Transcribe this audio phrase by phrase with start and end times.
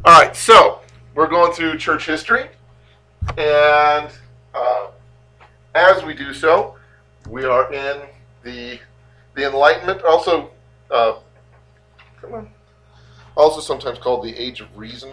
[0.06, 0.82] All right, so
[1.16, 2.48] we're going through church history,
[3.38, 4.10] and
[4.54, 4.88] uh,
[5.74, 6.76] as we do so,
[7.28, 8.02] we are in
[8.44, 8.80] the
[9.34, 10.52] the Enlightenment, also
[10.92, 11.20] uh,
[12.22, 12.50] come on,
[13.36, 15.12] also sometimes called the Age of Reason,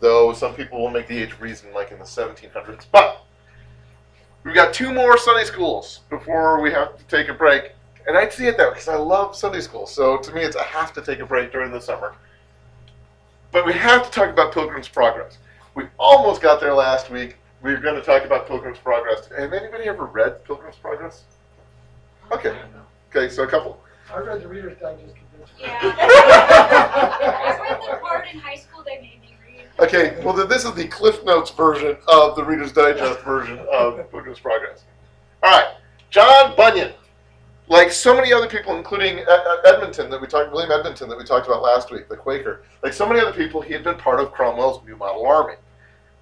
[0.00, 2.86] though some people will make the Age of Reason like in the 1700s.
[2.90, 3.24] But
[4.44, 7.72] we've got two more Sunday schools before we have to take a break,
[8.08, 9.86] and I'd see it that way because I love Sunday school.
[9.86, 12.14] So to me, it's I have to take a break during the summer.
[13.52, 15.38] But we have to talk about Pilgrim's Progress.
[15.74, 17.36] We almost got there last week.
[17.62, 19.28] We are going to talk about Pilgrim's Progress.
[19.36, 21.24] Have anybody ever read Pilgrim's Progress?
[22.32, 22.56] Okay.
[23.10, 23.80] Okay, so a couple.
[24.12, 25.56] I read the Reader's Digest convention.
[25.58, 25.78] Yeah.
[25.82, 29.66] I read the part in high school they made me read.
[29.80, 34.10] Okay, well, then this is the Cliff Notes version of the Reader's Digest version of
[34.10, 34.84] Pilgrim's Progress.
[35.42, 35.74] All right,
[36.10, 36.92] John Bunyan,
[37.68, 41.18] like so many other people, including Ed- Ed- Edmundson that we talked, William Edmundson that
[41.18, 42.62] we talked about last week, the Quaker.
[42.82, 45.54] Like so many other people, he had been part of Cromwell's New Model Army.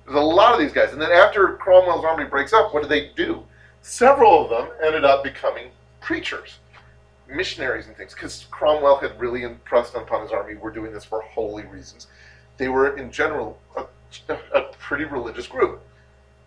[0.05, 2.89] There's a lot of these guys, and then after Cromwell's army breaks up, what do
[2.89, 3.43] they do?
[3.83, 6.59] Several of them ended up becoming preachers,
[7.29, 10.55] missionaries, and things, because Cromwell had really impressed upon his army.
[10.55, 12.07] We're doing this for holy reasons.
[12.57, 13.87] They were, in general, a,
[14.55, 15.81] a pretty religious group.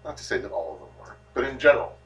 [0.06, 1.97] Not to say that all of them were, but in general.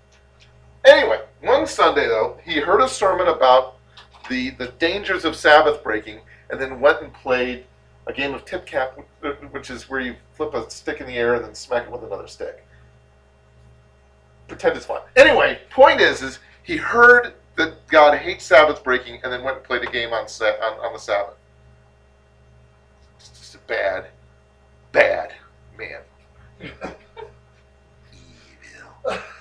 [0.85, 3.75] Anyway, one Sunday though, he heard a sermon about
[4.29, 7.65] the the dangers of Sabbath breaking, and then went and played
[8.07, 8.97] a game of tip cat,
[9.51, 12.03] which is where you flip a stick in the air and then smack it with
[12.03, 12.65] another stick.
[14.47, 15.01] Pretend it's fun.
[15.15, 19.65] Anyway, point is, is he heard that God hates Sabbath breaking, and then went and
[19.65, 21.35] played a game on sa- on, on the Sabbath.
[23.17, 24.07] It's just a bad,
[24.91, 25.33] bad
[25.77, 26.01] man.
[28.11, 29.19] Evil.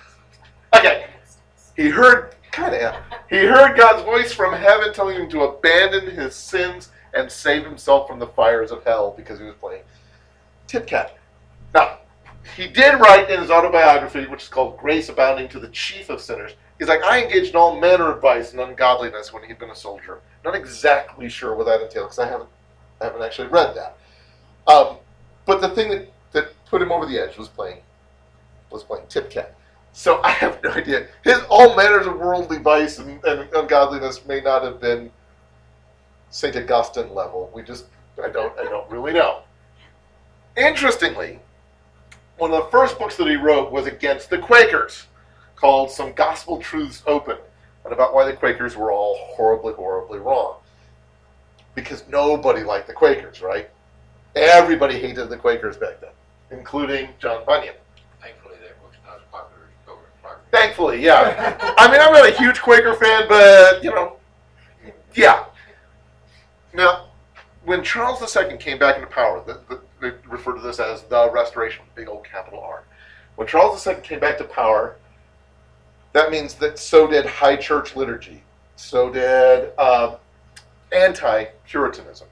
[1.76, 2.96] He heard, kind of,
[3.30, 8.06] he heard God's voice from heaven telling him to abandon his sins and save himself
[8.06, 9.82] from the fires of hell because he was playing
[10.66, 11.16] Tip Cat.
[11.74, 11.98] Now,
[12.56, 16.20] he did write in his autobiography, which is called Grace Abounding to the Chief of
[16.20, 16.52] Sinners.
[16.78, 19.76] He's like, I engaged in all manner of vice and ungodliness when he'd been a
[19.76, 20.20] soldier.
[20.44, 22.48] Not exactly sure what that entails because I haven't,
[23.00, 23.96] I haven't actually read that.
[24.66, 24.96] Um,
[25.46, 27.78] but the thing that, that put him over the edge was playing,
[28.70, 29.54] was playing Tip Cat.
[29.92, 31.06] So I have no idea.
[31.24, 35.10] His all manners of worldly vice and, and ungodliness may not have been
[36.30, 37.50] Saint Augustine level.
[37.54, 37.86] We just
[38.22, 39.42] I don't I don't really know.
[40.56, 41.38] Interestingly,
[42.36, 45.06] one of the first books that he wrote was against the Quakers,
[45.56, 47.36] called Some Gospel Truths Open,
[47.84, 50.56] and about why the Quakers were all horribly, horribly wrong.
[51.74, 53.70] Because nobody liked the Quakers, right?
[54.34, 56.10] Everybody hated the Quakers back then,
[56.50, 57.74] including John Bunyan.
[60.52, 61.56] Thankfully, yeah.
[61.78, 64.18] I mean, I'm not a huge Quaker fan, but you know,
[65.14, 65.46] yeah.
[66.74, 67.08] Now,
[67.64, 71.30] when Charles II came back into power, the, the, they refer to this as the
[71.32, 72.84] Restoration, big old capital R.
[73.36, 74.96] When Charles II came back to power,
[76.12, 78.42] that means that so did High Church liturgy,
[78.76, 80.16] so did uh,
[80.92, 82.28] anti-Puritanism.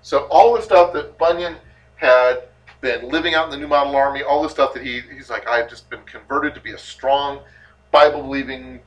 [0.00, 1.56] So all the stuff that Bunyan
[1.96, 2.44] had
[2.80, 5.46] been living out in the New Model Army, all the stuff that he he's like,
[5.46, 7.40] I've just been converted to be a strong,
[7.90, 8.80] Bible believing,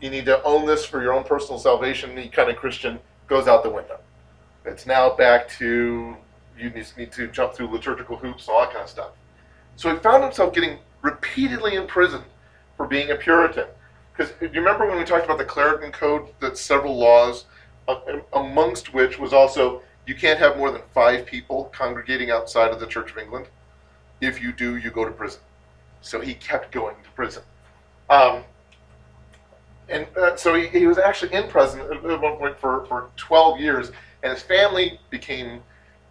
[0.00, 3.62] you need to own this for your own personal salvation, kind of Christian goes out
[3.62, 3.98] the window.
[4.64, 6.16] It's now back to
[6.58, 9.10] you need to jump through liturgical hoops, all that kind of stuff.
[9.76, 12.24] So he found himself getting repeatedly imprisoned
[12.76, 13.66] for being a Puritan.
[14.16, 17.46] Because you remember when we talked about the Clarendon Code, that several laws,
[17.88, 17.96] uh,
[18.32, 22.86] amongst which was also you can't have more than five people congregating outside of the
[22.86, 23.46] Church of England.
[24.20, 25.40] If you do, you go to prison.
[26.00, 27.42] So he kept going to prison.
[28.10, 28.44] Um,
[29.88, 33.60] and uh, so he, he was actually in prison at one point for, for 12
[33.60, 33.92] years,
[34.22, 35.62] and his family became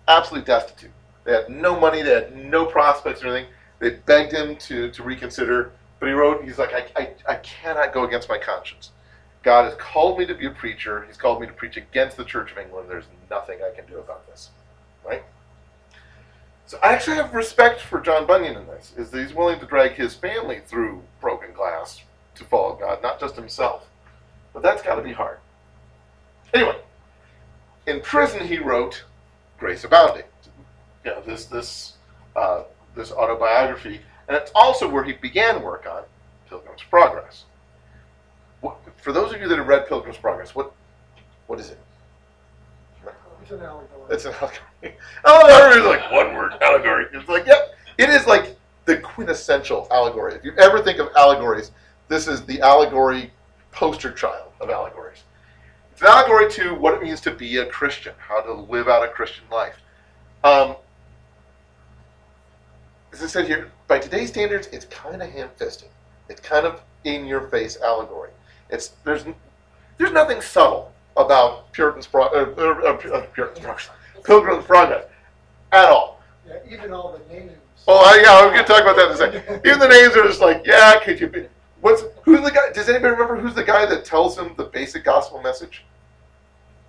[0.08, 0.92] absolutely destitute.
[1.24, 3.52] They had no money, they had no prospects or anything.
[3.80, 7.94] They begged him to, to reconsider, but he wrote, he's like, I, I, I cannot
[7.94, 8.92] go against my conscience.
[9.42, 11.04] God has called me to be a preacher.
[11.06, 12.90] He's called me to preach against the Church of England.
[12.90, 14.52] There's nothing I can do about this.
[15.06, 15.24] Right?
[16.74, 19.66] So I actually have respect for John Bunyan in this, is that he's willing to
[19.68, 22.02] drag his family through broken glass
[22.34, 23.88] to follow God, not just himself.
[24.56, 25.38] But that's got to be hard.
[26.52, 26.78] Anyway,
[27.86, 29.04] in prison he wrote
[29.60, 30.24] Grace Abounding.
[31.06, 31.94] You know, this this
[32.36, 32.64] uh,
[32.96, 36.02] this autobiography, and it's also where he began work on
[36.50, 37.44] Pilgrim's Progress.
[38.96, 40.74] For those of you that have read Pilgrim's Progress, what
[41.46, 41.78] what is it?
[43.44, 44.02] It's an allegory.
[44.10, 44.98] It's an allegory.
[45.26, 47.08] Oh, everybody's like one word allegory.
[47.14, 48.56] It's like, yep, it is like
[48.86, 50.34] the quintessential allegory.
[50.36, 51.72] If you ever think of allegories,
[52.08, 53.32] this is the allegory
[53.74, 55.24] poster child of allegories.
[55.92, 59.04] It's an allegory to what it means to be a Christian, how to live out
[59.04, 59.76] a Christian life.
[60.46, 60.78] Um,
[63.12, 65.90] as I said here, by today's standards, it's kind of ham-fisted.
[66.30, 68.30] It's kind of in-your-face allegory.
[68.70, 69.26] It's there's
[69.98, 73.90] there's nothing subtle about Puritan's pro, uh, uh, uh, Puritan's progress,
[74.24, 75.06] Pilgrim's Progress
[75.72, 76.22] at all.
[76.48, 77.52] Yeah, even all the names.
[77.88, 79.62] Oh, I, yeah, I'm going to talk about that in a second.
[79.66, 81.48] Even the names are just like, yeah, could you be?
[81.82, 82.72] What's who's the guy?
[82.72, 85.84] Does anybody remember who's the guy that tells him the basic gospel message?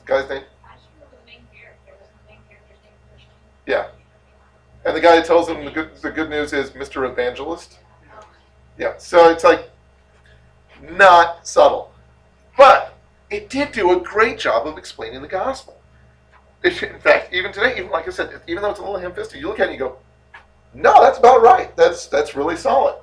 [0.01, 0.45] The guy's name?
[0.65, 3.31] I just remember the main character, was the main character's name Christian.
[3.67, 3.89] Yeah.
[4.85, 7.11] And the guy that tells him the good the good news is Mr.
[7.11, 7.79] Evangelist.
[8.79, 8.95] Yeah.
[8.99, 9.69] So it's like
[10.93, 11.93] not subtle,
[12.57, 12.94] but
[13.31, 15.81] it did do a great job of explaining the gospel.
[16.63, 19.49] In fact, even today, even like I said, even though it's a little ham-fisted, you
[19.49, 19.99] look at it and you go,
[20.73, 21.75] "No, that's about right.
[21.77, 22.97] That's that's really solid."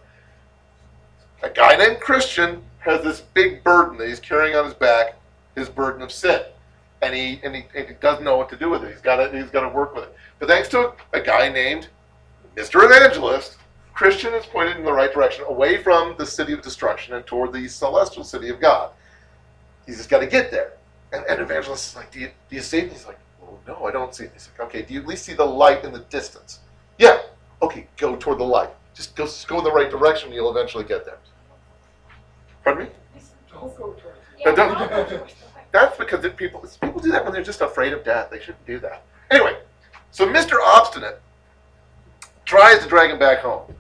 [1.44, 5.16] A guy named Christian has this big burden that he's carrying on his back,
[5.56, 6.42] his burden of sin,
[7.04, 8.92] and he and he, and he doesn't know what to do with it.
[8.92, 10.16] He's got to he's got to work with it.
[10.40, 11.88] But thanks to a guy named
[12.56, 12.84] Mr.
[12.84, 13.58] Evangelist,
[13.94, 17.54] Christian is pointed in the right direction, away from the city of destruction and toward
[17.54, 18.92] the celestial city of God.
[19.86, 20.74] He's just got to get there.
[21.14, 22.84] And, and Evangelist is like, do you, do you see it?
[22.84, 24.32] And he's like, well, no, I don't see it.
[24.34, 26.60] He's like, okay, do you at least see the light in the distance?
[26.98, 27.22] Yeah.
[27.62, 28.70] Okay, go toward the light.
[28.94, 31.18] Just go, just go in the right direction and you'll eventually get there.
[32.64, 32.90] Pardon me?
[33.52, 34.06] Don't go towards it.
[34.40, 35.66] Yeah, don't- don't go towards the light.
[35.72, 38.30] That's because people people do that when they're just afraid of death.
[38.30, 39.04] They shouldn't do that.
[39.30, 39.58] Anyway,
[40.12, 40.58] so Mr.
[40.62, 41.22] Obstinate
[42.46, 43.74] tries to drag him back home.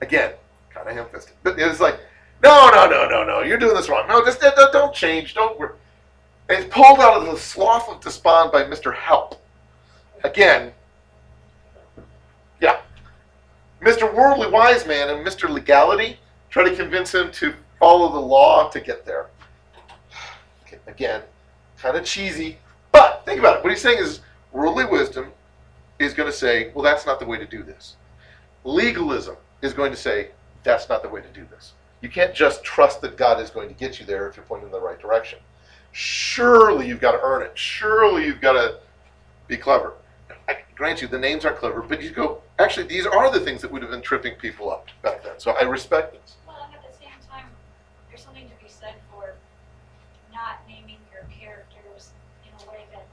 [0.00, 0.32] Again,
[0.70, 1.34] kind of ham-fisted.
[1.42, 2.00] But it's like,
[2.42, 3.40] no, no, no, no, no.
[3.42, 4.06] You're doing this wrong.
[4.08, 5.34] No, just don't, change.
[5.34, 5.58] Don't.
[5.58, 5.76] wor-"
[6.48, 8.94] it's pulled out of the slough of despond by Mr.
[8.94, 9.42] Help.
[10.24, 10.72] Again,
[12.60, 12.80] yeah.
[13.82, 14.12] Mr.
[14.12, 15.48] Worldly Wise Man and Mr.
[15.48, 16.18] Legality
[16.50, 19.26] try to convince him to follow the law to get there.
[20.86, 21.22] Again,
[21.78, 22.58] kind of cheesy,
[22.92, 23.64] but think about it.
[23.64, 24.20] What he's saying is
[24.52, 25.32] worldly wisdom
[25.98, 27.96] is going to say, well, that's not the way to do this.
[28.64, 30.30] Legalism is going to say,
[30.62, 31.72] that's not the way to do this.
[32.00, 34.66] You can't just trust that God is going to get you there if you're pointing
[34.68, 35.38] in the right direction.
[35.92, 37.52] Surely you've got to earn it.
[37.56, 38.78] Surely you've got to
[39.48, 39.94] be clever.
[40.48, 43.62] I grant you, the names aren't clever, but you go, actually, these are the things
[43.62, 45.34] that would have been tripping people up back then.
[45.38, 46.36] So I respect this.
[46.46, 47.46] Well, and at the same time,
[48.08, 49.34] there's something to be said for
[50.32, 52.10] not naming your characters
[52.44, 53.06] in a way that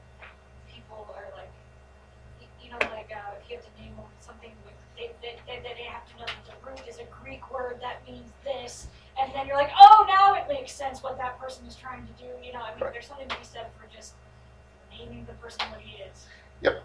[0.71, 1.49] people are like,
[2.41, 5.61] y- you know, like uh, if you have to name something, with- they, they, they,
[5.63, 8.87] they have to know that the root is a Greek word that means this,
[9.19, 12.13] and then you're like, oh, now it makes sense what that person is trying to
[12.13, 12.29] do.
[12.45, 12.93] You know, I mean, Right.
[12.93, 14.13] there's something to be said for just
[14.91, 16.25] naming the person what he is.
[16.61, 16.81] Yep.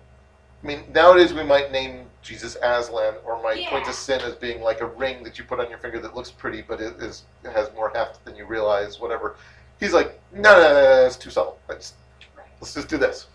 [0.62, 4.60] I mean, nowadays we might name Jesus Aslan, or might point to sin as being
[4.60, 7.24] like a ring that you put on your finger that looks pretty, but it is
[7.44, 8.98] it has more heft than you realize.
[8.98, 9.36] Whatever.
[9.78, 11.58] He's like, no, no, no, no it's too subtle.
[11.68, 11.94] Let's
[12.36, 12.46] Right.
[12.60, 13.28] let's just do this.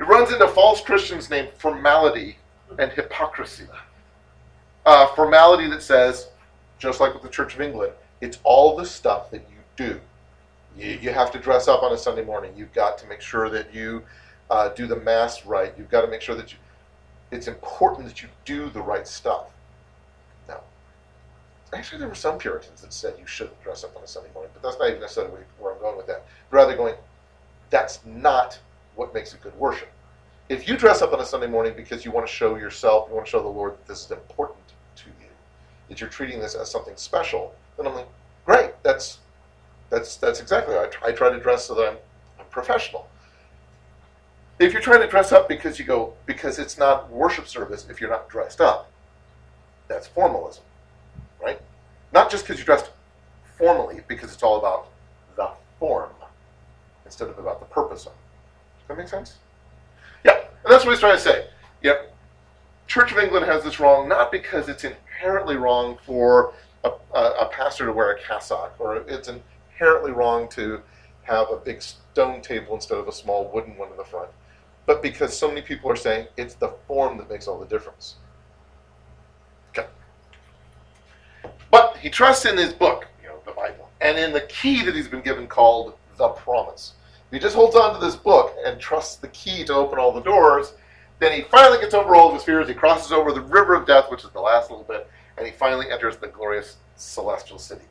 [0.00, 2.38] It runs into false Christians named formality
[2.78, 3.66] and hypocrisy.
[4.86, 6.28] Uh, formality that says,
[6.78, 7.92] just like with the Church of England,
[8.24, 10.00] it's all the stuff that you do.
[10.78, 12.54] You, you have to dress up on a Sunday morning.
[12.56, 14.02] You've got to make sure that you
[14.50, 15.74] uh, do the mass right.
[15.76, 16.58] You've got to make sure that you.
[17.30, 19.48] It's important that you do the right stuff.
[20.48, 20.60] Now,
[21.74, 24.50] actually, there were some Puritans that said you shouldn't dress up on a Sunday morning,
[24.54, 26.24] but that's not even necessarily where I'm going with that.
[26.50, 26.94] Rather, going,
[27.68, 28.58] that's not
[28.94, 29.90] what makes a good worship.
[30.48, 33.14] If you dress up on a Sunday morning because you want to show yourself, you
[33.14, 34.60] want to show the Lord that this is important
[34.96, 35.28] to you,
[35.88, 38.08] that you're treating this as something special, then I'm like,
[38.46, 38.70] great.
[38.82, 39.18] That's
[39.90, 40.76] that's that's exactly.
[40.76, 41.96] I try, I try to dress so that I'm,
[42.38, 43.08] I'm professional
[44.58, 48.00] if you're trying to dress up because you go because it's not worship service if
[48.00, 48.90] you're not dressed up
[49.88, 50.62] that's formalism
[51.42, 51.60] right
[52.12, 52.90] not just because you dressed
[53.58, 54.88] formally because it's all about
[55.36, 56.10] the form
[57.04, 59.34] instead of about the purpose of does that make sense
[60.24, 61.46] yeah and that's what he's trying to say
[61.82, 62.14] yep
[62.86, 66.52] church of england has this wrong not because it's inherently wrong for
[66.84, 70.80] a, a, pastor to wear a cassock or it's inherently wrong to
[71.22, 74.28] have a big stone table instead of a small wooden one in the front
[74.86, 78.16] but because so many people are saying it's the form that makes all the difference.
[79.70, 79.88] Okay.
[81.70, 84.94] But he trusts in his book, you know, the Bible, and in the key that
[84.94, 86.94] he's been given called the promise.
[87.26, 90.12] If he just holds on to this book and trusts the key to open all
[90.12, 90.74] the doors,
[91.18, 92.68] then he finally gets over all of his fears.
[92.68, 95.52] He crosses over the river of death, which is the last little bit, and he
[95.52, 97.84] finally enters the glorious celestial city.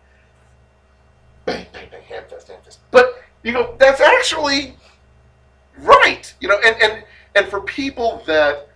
[1.45, 2.79] Bang, bang, bang, hand fist, hand fist.
[2.91, 4.75] But you go, that's actually
[5.79, 7.03] right you know and and
[7.35, 8.69] and for people that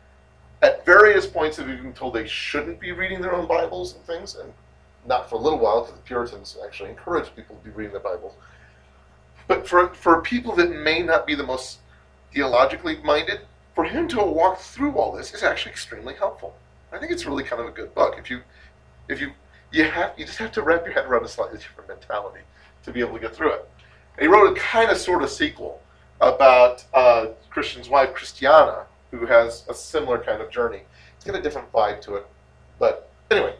[0.64, 4.36] at various points have been told they shouldn't be reading their own bibles and things
[4.36, 4.52] and
[5.08, 8.00] not for a little while, because the Puritans actually encouraged people to be reading the
[8.00, 8.36] Bible.
[9.48, 11.80] But for for people that may not be the most
[12.34, 13.42] theologically minded,
[13.74, 16.56] for him to walk through all this is actually extremely helpful.
[16.92, 18.16] I think it's really kind of a good book.
[18.18, 18.42] If you
[19.10, 19.32] if you
[19.72, 22.42] you have you just have to wrap your head around a slightly different mentality
[22.84, 23.70] to be able to get through it.
[24.18, 25.82] And he wrote a kind of sort of sequel
[26.22, 30.82] about uh, Christian's wife Christiana, who has a similar kind of journey.
[31.16, 32.28] It's got a different vibe to it,
[32.80, 33.56] but anyway,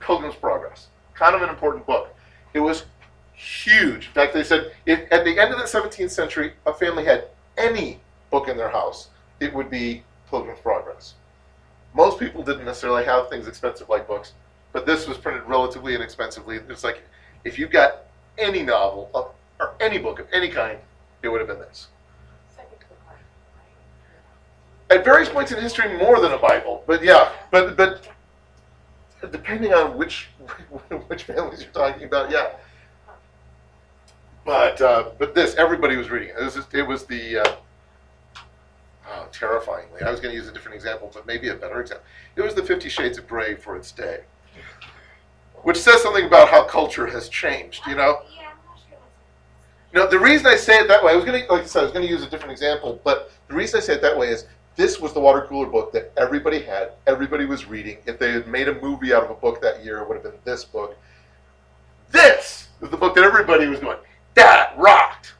[0.00, 2.14] Pilgrim's Progress, kind of an important book.
[2.54, 2.84] It was
[3.34, 4.06] huge.
[4.06, 7.28] In fact, they said if at the end of the 17th century, a family had
[7.58, 8.00] any
[8.30, 9.08] book in their house,
[9.40, 11.14] it would be Pilgrim's Progress.
[11.96, 14.34] Most people didn't necessarily have things expensive like books,
[14.74, 16.60] but this was printed relatively inexpensively.
[16.68, 17.02] It's like
[17.44, 18.02] if you got
[18.36, 20.78] any novel of, or any book of any kind,
[21.22, 21.88] it would have been this.
[24.90, 28.06] At various points in history, more than a Bible, but yeah, but but
[29.32, 30.28] depending on which
[31.06, 32.50] which families you're talking about, yeah.
[34.44, 36.44] But uh, but this everybody was reading it.
[36.44, 37.56] Was just, it was the uh,
[39.32, 40.02] terrifyingly.
[40.02, 42.06] I was going to use a different example, but maybe a better example.
[42.36, 44.20] It was the Fifty Shades of Grey for its day,
[45.62, 47.82] which says something about how culture has changed.
[47.86, 48.20] You know.
[48.34, 48.98] Yeah, I'm not sure
[49.92, 49.94] that's.
[49.94, 51.80] No, the reason I say it that way, I was going to, like I said,
[51.80, 54.16] I was going to use a different example, but the reason I say it that
[54.16, 57.98] way is this was the water cooler book that everybody had, everybody was reading.
[58.06, 60.24] If they had made a movie out of a book that year, it would have
[60.24, 60.96] been this book.
[62.12, 63.98] This is the book that everybody was going,
[64.34, 65.34] that rocked.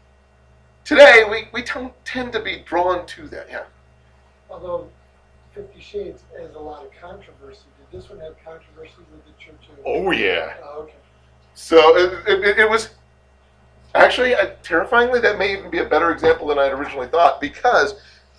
[0.84, 3.48] Today, we, we don't tend to be drawn to that.
[3.50, 3.64] Yeah.
[4.50, 4.88] Although
[5.54, 7.62] Fifty Shades has a lot of controversy.
[7.78, 9.70] Did this one have controversy with the church?
[9.86, 10.54] Oh, yeah.
[10.62, 10.94] Oh, okay.
[11.54, 12.90] So it, it, it was
[13.94, 17.94] actually uh, terrifyingly that may even be a better example than I'd originally thought because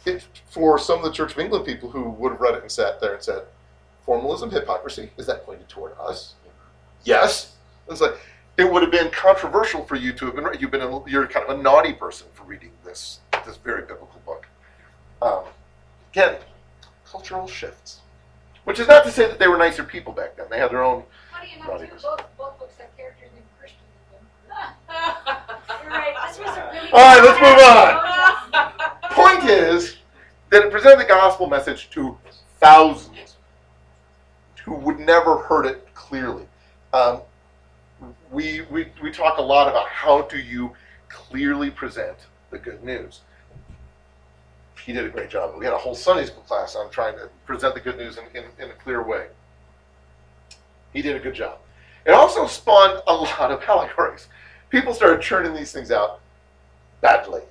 [0.06, 2.72] it, for some of the Church of England people who would have read it and
[2.72, 3.44] sat there and said,
[4.06, 6.36] "Formalism, hypocrisy, is that pointed toward us?"
[7.04, 7.56] Yes.
[7.90, 8.18] It's like
[8.58, 10.48] it would have been controversial for you to have been.
[10.60, 14.22] You've been a, you're kind of a naughty person for reading this this very biblical
[14.26, 14.48] book.
[15.22, 15.44] Um,
[16.18, 16.38] again,
[17.06, 18.02] cultural shifts.
[18.64, 20.48] Which is not to say that they were nicer people back then.
[20.50, 22.10] They had their own Funny enough, Naughty too, person.
[22.18, 23.80] both, both books have characters named Christian
[24.12, 25.38] in them.
[25.84, 26.90] You're right, this was a really.
[26.92, 29.02] All right, let's move on.
[29.12, 29.98] point is
[30.50, 32.18] that it presented the gospel message to
[32.60, 33.38] thousands
[34.66, 36.46] who would never heard it clearly.
[36.94, 37.22] Um,
[38.32, 40.74] we, we, we talk a lot about how do you
[41.08, 42.18] clearly present
[42.50, 43.22] the good news.
[44.88, 45.54] He did a great job.
[45.58, 48.24] We had a whole Sunday school class on trying to present the good news in,
[48.34, 49.28] in, in a clear way.
[50.94, 51.58] He did a good job.
[52.06, 54.30] It also spawned a lot of allegories.
[54.70, 56.22] People started churning these things out
[57.02, 57.42] badly.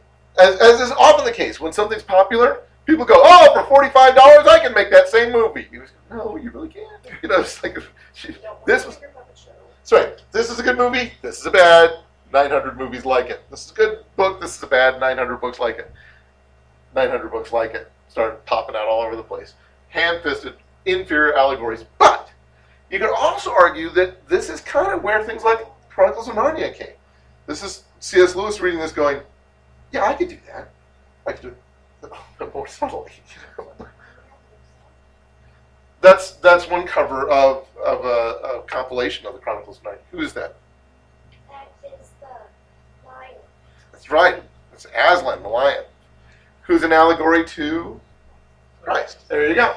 [0.40, 4.46] As, as is often the case, when something's popular, people go, "Oh, for forty-five dollars,
[4.46, 6.88] I can make that same movie." You go, no, you really can't.
[7.22, 7.76] You know, it's like
[8.66, 8.98] this was.
[9.92, 10.22] Right.
[10.32, 11.12] This is a good movie.
[11.20, 11.98] This is a bad.
[12.32, 13.42] Nine hundred movies like it.
[13.50, 14.40] This is a good book.
[14.40, 14.98] This is a bad.
[15.00, 15.92] Nine hundred books like it.
[16.96, 17.92] Nine hundred books like it.
[18.08, 19.52] Started popping out all over the place.
[19.90, 20.54] Ham-fisted,
[20.86, 21.84] inferior allegories.
[21.98, 22.30] But
[22.90, 26.74] you could also argue that this is kind of where things like Chronicles of Narnia
[26.74, 26.94] came.
[27.46, 28.34] This is C.S.
[28.34, 29.20] Lewis reading this, going,
[29.92, 30.70] "Yeah, I could do that.
[31.26, 33.12] I could do it but more subtly."
[36.00, 39.98] That's that's one cover of of a, a compilation of the Chronicles of Narnia.
[40.12, 40.54] Who is that?
[41.50, 43.34] That is the lion.
[43.92, 44.42] That's right.
[44.72, 45.84] It's Aslan, the lion,
[46.66, 48.00] who's an allegory to
[48.82, 49.28] Christ.
[49.28, 49.74] There you go.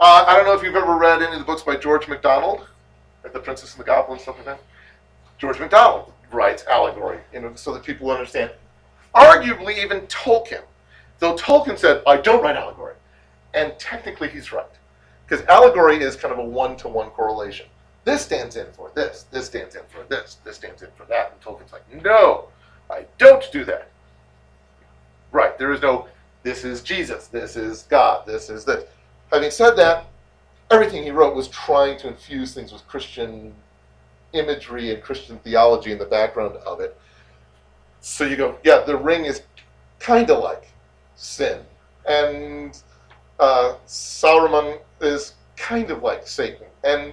[0.00, 2.66] Uh, I don't know if you've ever read any of the books by George MacDonald,
[3.22, 4.60] The Princess and the Goblin, stuff like that.
[5.38, 8.50] George MacDonald writes allegory, you know, so that people understand.
[9.14, 10.62] Arguably, even Tolkien,
[11.20, 12.94] though Tolkien said, "I don't write allegory,"
[13.54, 14.66] and technically he's right,
[15.26, 17.66] because allegory is kind of a one-to-one correlation.
[18.02, 19.26] This stands in for this.
[19.30, 20.38] This stands in for this.
[20.44, 21.32] This stands in for that.
[21.32, 22.48] And Tolkien's like, "No,
[22.90, 23.88] I don't do that."
[25.34, 25.58] Right?
[25.58, 26.06] There is no.
[26.44, 27.26] This is Jesus.
[27.26, 28.24] This is God.
[28.24, 28.84] This is this.
[29.32, 30.06] Having said that,
[30.70, 33.52] everything he wrote was trying to infuse things with Christian
[34.32, 36.96] imagery and Christian theology in the background of it.
[38.00, 39.42] So you go, yeah, the ring is
[39.98, 40.68] kind of like
[41.16, 41.60] sin,
[42.06, 42.80] and
[43.40, 47.12] uh, Sauron is kind of like Satan, and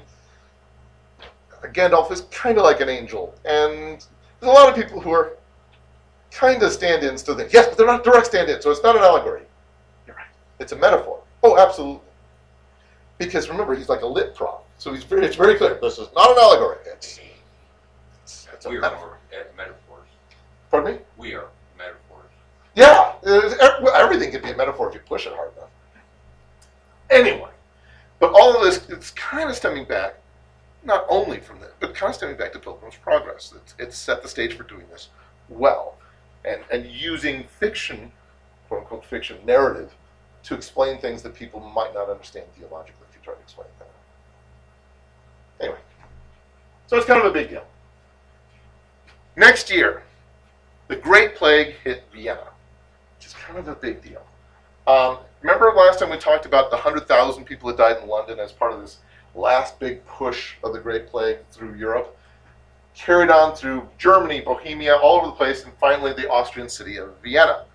[1.74, 4.06] Gandalf is kind of like an angel, and
[4.40, 5.38] there's a lot of people who are
[6.32, 7.54] kind of stand-ins to things.
[7.54, 9.44] Yes, but they're not direct stand-ins, so it's not an allegory.
[10.08, 10.26] You're right.
[10.60, 11.22] It's a metaphor.
[11.44, 12.02] Oh, absolutely.
[13.18, 15.78] Because remember, he's like a lit prop, so he's very, it's very clear.
[15.82, 16.78] This is not an allegory.
[16.88, 17.20] It's,
[18.24, 19.18] it's, it's a We metaphor.
[19.38, 20.08] at metaphors.
[20.72, 21.00] Pardon me?
[21.18, 21.48] We are
[21.78, 22.32] metaphors.
[22.76, 25.70] Yeah, there's- ev- well, everything can be a metaphor if you push it hard enough.
[27.10, 27.50] Anyway,
[28.20, 30.16] but all of this, it's kind of stemming back
[30.84, 33.54] not only from that, but kind of stemming back to Pilgrim's Progress.
[33.56, 35.10] It's, it's set the stage for doing this
[35.50, 35.96] well,
[36.45, 38.12] and and using fiction,
[38.67, 39.93] quote unquote fiction narrative,
[40.43, 43.88] to explain things that people might not understand theologically if you try to explain that.
[45.63, 45.79] Anyway,
[46.88, 47.65] so it's kind of a big deal.
[49.36, 50.03] Next year,
[50.88, 52.48] the Great Plague hit Vienna,
[53.17, 54.21] which is kind of a big deal.
[54.88, 58.51] Um, remember last time we talked about the 100,000 people that died in London as
[58.51, 58.98] part of this
[59.36, 62.17] last big push of the Great Plague through Europe?
[62.95, 67.13] Carried on through Germany, Bohemia, all over the place, and finally the Austrian city of
[67.24, 67.65] Vienna,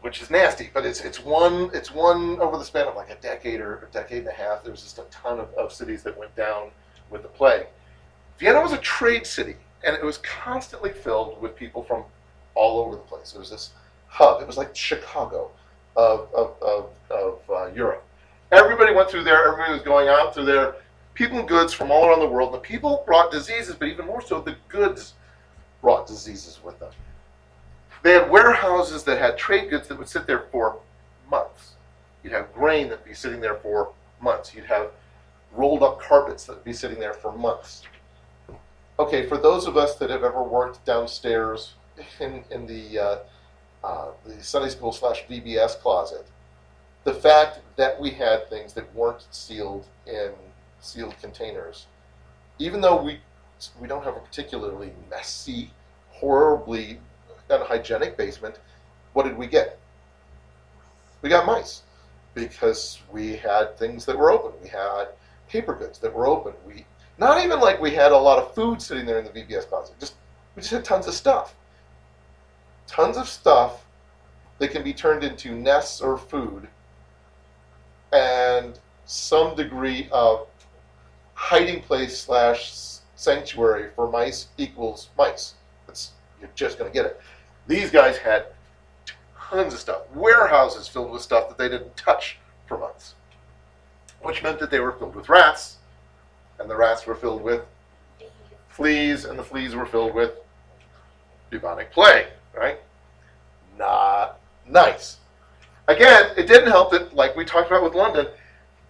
[0.00, 0.70] which is nasty.
[0.72, 3.92] But it's it's one it's one over the span of like a decade or a
[3.92, 4.62] decade and a half.
[4.62, 6.70] There was just a ton of, of cities that went down
[7.10, 7.66] with the plague.
[8.38, 12.04] Vienna was a trade city, and it was constantly filled with people from
[12.54, 13.34] all over the place.
[13.34, 13.70] It was this
[14.08, 14.40] hub.
[14.40, 15.50] It was like Chicago
[15.96, 18.04] of, of, of, of uh, Europe.
[18.52, 19.46] Everybody went through there.
[19.46, 20.76] Everybody was going out through there.
[21.20, 22.54] People and goods from all around the world.
[22.54, 25.12] The people brought diseases, but even more so, the goods
[25.82, 26.92] brought diseases with them.
[28.02, 30.78] They had warehouses that had trade goods that would sit there for
[31.30, 31.74] months.
[32.22, 34.54] You'd have grain that'd be sitting there for months.
[34.54, 34.92] You'd have
[35.52, 37.82] rolled up carpets that'd be sitting there for months.
[38.98, 41.74] Okay, for those of us that have ever worked downstairs
[42.18, 43.18] in, in the uh,
[43.84, 46.26] uh, the Sunday school slash VBS closet,
[47.04, 50.30] the fact that we had things that weren't sealed in
[50.80, 51.86] sealed containers,
[52.58, 53.20] even though we
[53.80, 55.70] we don't have a particularly messy,
[56.10, 56.98] horribly
[57.50, 58.58] unhygienic basement,
[59.12, 59.78] what did we get?
[61.22, 61.82] We got mice
[62.34, 64.52] because we had things that were open.
[64.62, 65.08] We had
[65.48, 66.54] paper goods that were open.
[66.66, 66.86] We
[67.18, 69.94] not even like we had a lot of food sitting there in the VBS closet.
[70.00, 70.14] Just
[70.56, 71.54] we just had tons of stuff.
[72.86, 73.84] Tons of stuff
[74.58, 76.68] that can be turned into nests or food
[78.12, 80.46] and some degree of
[81.40, 85.54] hiding place slash sanctuary for mice equals mice.
[85.86, 87.18] That's you're just gonna get it.
[87.66, 88.44] These guys had
[89.48, 92.36] tons of stuff, warehouses filled with stuff that they didn't touch
[92.66, 93.14] for months,
[94.20, 95.78] which meant that they were filled with rats,
[96.58, 97.62] and the rats were filled with
[98.68, 100.32] fleas, and the fleas were filled with
[101.48, 102.78] bubonic plague, right?
[103.78, 105.16] Not nice.
[105.88, 108.26] Again, it didn't help that, like we talked about with London,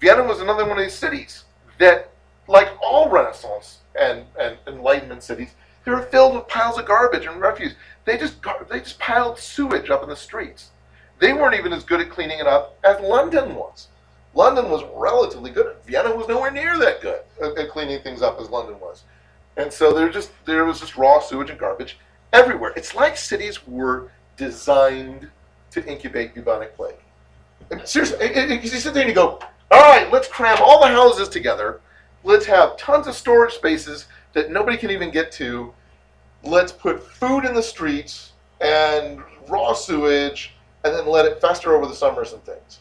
[0.01, 1.45] Vienna was another one of these cities
[1.79, 2.10] that,
[2.51, 7.41] like all Renaissance and, and Enlightenment cities, they were filled with piles of garbage and
[7.41, 7.75] refuse.
[8.05, 8.37] They just
[8.69, 10.71] they just piled sewage up in the streets.
[11.21, 13.89] They weren't even as good at cleaning it up as London was.
[14.35, 15.77] London was relatively good.
[15.87, 19.05] Vienna was nowhere near that good at, cleaning things up as London was.
[19.57, 21.99] And so there just there was just raw sewage and garbage
[22.33, 22.73] everywhere.
[22.77, 25.31] It's like cities were designed
[25.71, 26.97] to incubate bubonic plague.
[27.71, 29.39] And seriously, you sit there and you go,
[29.71, 31.81] all right, let's cram all the houses together.
[32.25, 35.73] Let's have tons of storage spaces that nobody can even get to.
[36.43, 40.55] Let's put food in the streets and raw sewage,
[40.85, 42.81] and then let it fester over the summers and things.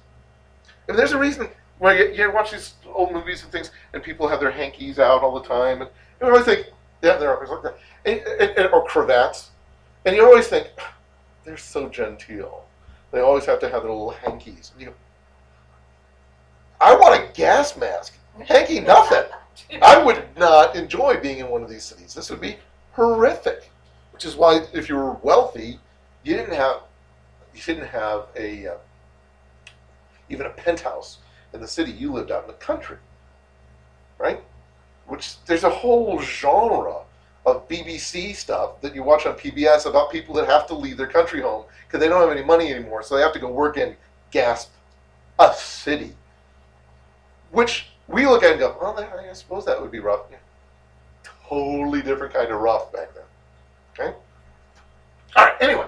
[0.87, 4.27] And there's a reason why you, you watch these old movies and things, and people
[4.27, 5.89] have their hankies out all the time, and
[6.21, 6.67] you always think,
[7.01, 9.51] yeah, they're always like that, and, and, and- or cravats,
[10.05, 10.67] and you always think,
[11.45, 12.65] they're so genteel.
[13.11, 14.71] They always have to have their little hankies.
[14.73, 14.93] And you go,
[16.81, 18.13] I want a gas mask.
[18.45, 19.23] Hanky nothing.
[19.81, 22.13] I would not enjoy being in one of these cities.
[22.13, 22.57] This would be
[22.93, 23.69] horrific.
[24.11, 25.79] Which is why, if you were wealthy,
[26.23, 26.81] you didn't have
[27.53, 28.77] you didn't have a uh,
[30.29, 31.19] even a penthouse
[31.53, 31.91] in the city.
[31.91, 32.97] You lived out in the country,
[34.17, 34.41] right?
[35.07, 37.01] Which there's a whole genre
[37.45, 41.07] of BBC stuff that you watch on PBS about people that have to leave their
[41.07, 43.77] country home because they don't have any money anymore, so they have to go work
[43.77, 43.95] in
[44.31, 44.71] gasp
[45.39, 46.13] a city.
[47.51, 50.21] Which we look at and go, well, I suppose that would be rough.
[50.31, 50.37] Yeah.
[51.47, 53.23] Totally different kind of rough back then.
[53.93, 54.17] Okay?
[55.35, 55.87] All right, anyway.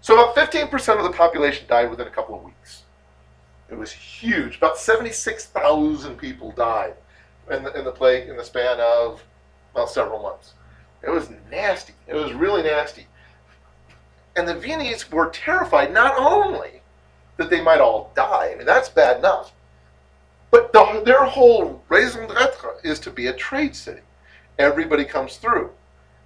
[0.00, 2.82] So about 15% of the population died within a couple of weeks.
[3.70, 4.56] It was huge.
[4.56, 6.94] About 76,000 people died
[7.50, 9.22] in the, in the plague in the span of,
[9.74, 10.54] well, several months.
[11.02, 11.94] It was nasty.
[12.06, 13.06] It was really nasty.
[14.36, 16.82] And the Viennese were terrified not only
[17.36, 19.52] that they might all die, I mean, that's bad enough,
[20.54, 24.02] but the, their whole raison d'etre is to be a trade city.
[24.60, 25.72] Everybody comes through.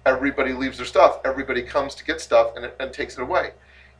[0.05, 1.19] Everybody leaves their stuff.
[1.25, 3.53] Everybody comes to get stuff and, and takes it away.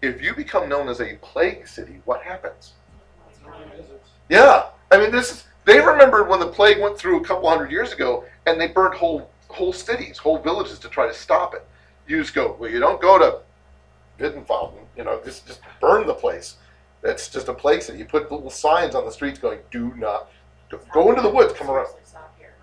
[0.03, 2.73] If you become known as a plague city, what happens?
[4.29, 5.45] Yeah, I mean, this is.
[5.65, 8.93] They remembered when the plague went through a couple hundred years ago, and they burned
[8.93, 11.65] whole whole cities, whole villages to try to stop it.
[12.07, 13.39] You just go, well, you don't go to
[14.23, 16.57] Wittenfalten, you know, just just burn the place.
[17.03, 17.99] It's just a plague city.
[17.99, 20.29] You put little signs on the streets going, "Do not
[20.93, 22.53] go into the woods, come around." Seriously, stop here.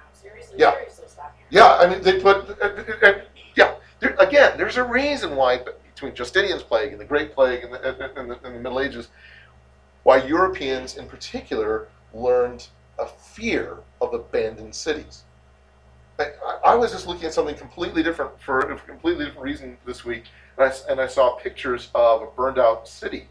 [0.57, 0.73] Yeah.
[0.73, 1.47] Seriously, stop here.
[1.51, 3.13] Yeah, I mean, they put, uh, uh, uh,
[3.55, 5.59] yeah, there, again, there's a reason why,
[5.95, 8.81] between Justinian's plague and the Great Plague and the, uh, in the, in the Middle
[8.81, 9.09] Ages,
[10.03, 12.67] why Europeans in particular learned
[12.99, 15.25] a fear of abandoned cities.
[16.19, 16.33] I,
[16.65, 20.25] I- was just looking at something completely different for a completely different reason this week,
[20.59, 23.29] and I, and I saw pictures of a burned out city,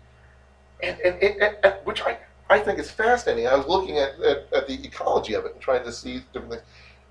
[0.83, 2.17] and, and, and, and, which I,
[2.49, 3.47] I think is fascinating.
[3.47, 6.53] I was looking at, at, at the ecology of it and trying to see different
[6.53, 6.63] things.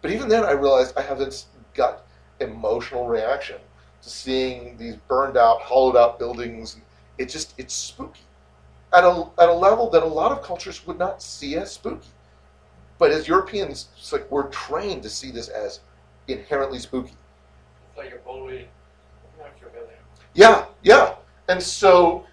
[0.03, 2.07] But even then, I realized I have this gut
[2.41, 3.57] emotional reaction
[4.03, 6.77] to seeing these burned out, hollowed out buildings.
[7.19, 8.23] It just, it's spooky
[8.95, 12.09] at a, at a level that a lot of cultures would not see as spooky.
[12.99, 15.81] But as Europeans, it's like we're trained to see this as
[16.29, 17.17] inherently spooky.
[17.89, 18.69] It's like a bully,
[19.39, 19.95] Machiavelli.
[20.35, 21.15] Yeah, yeah.
[21.49, 22.25] And so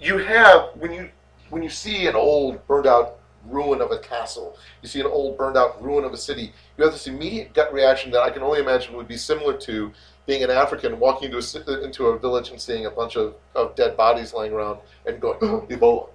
[0.00, 1.10] you have when you
[1.50, 5.38] when you see an old burned out ruin of a castle, you see an old
[5.38, 8.42] burned out ruin of a city, you have this immediate gut reaction that I can
[8.42, 9.92] only imagine would be similar to
[10.26, 13.74] being an African walking into a into a village and seeing a bunch of, of
[13.76, 16.08] dead bodies laying around and going oh, Ebola.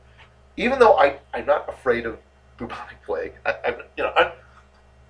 [0.58, 2.18] Even though I I'm not afraid of
[2.58, 4.32] bubonic plague, I, I'm you know I'm,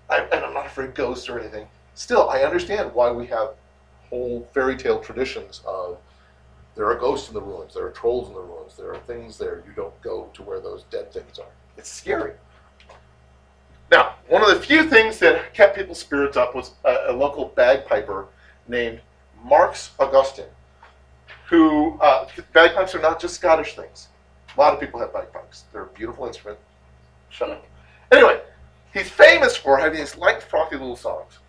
[0.09, 1.67] I'm and I'm not afraid of ghosts or anything.
[1.95, 3.49] Still, I understand why we have
[4.09, 5.97] whole fairy tale traditions of
[6.75, 9.37] there are ghosts in the ruins, there are trolls in the ruins, there are things
[9.37, 9.63] there.
[9.67, 11.51] You don't go to where those dead things are.
[11.77, 12.33] It's scary.
[13.91, 17.45] Now, one of the few things that kept people's spirits up was a, a local
[17.45, 18.27] bagpiper
[18.67, 19.01] named
[19.43, 20.45] Marx Augustine,
[21.49, 24.07] who uh, bagpipes are not just Scottish things.
[24.55, 25.65] A lot of people have bagpipes.
[25.73, 26.57] They're a beautiful instrument.
[27.29, 27.65] Shut up.
[28.11, 28.39] Anyway,
[28.93, 31.39] he's famous for having these light, frothy little songs.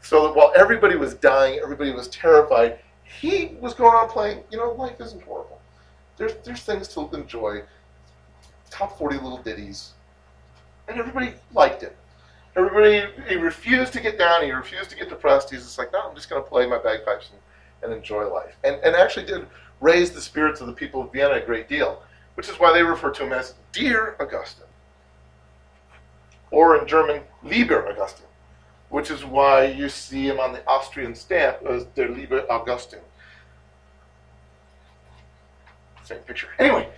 [0.00, 2.78] So that while everybody was dying, everybody was terrified,
[3.20, 5.60] he was going on playing, you know, life isn't horrible.
[6.16, 7.62] There's, there's things to enjoy.
[8.70, 9.92] Top 40 little ditties.
[10.88, 11.96] And everybody liked it.
[12.56, 15.50] Everybody, he refused to get down, he refused to get depressed.
[15.50, 17.40] He's just like, no, I'm just going to play my bagpipes and,
[17.82, 18.56] and enjoy life.
[18.64, 19.46] And, and actually did
[19.80, 22.02] raise the spirits of the people of Vienna a great deal,
[22.34, 24.64] which is why they refer to him as Dear Augustine.
[26.50, 28.25] Or in German, Lieber Augustine
[28.88, 33.00] which is why you see him on the Austrian stamp as Der liebe Augustin.
[36.04, 36.48] Same picture.
[36.58, 36.88] Anyway,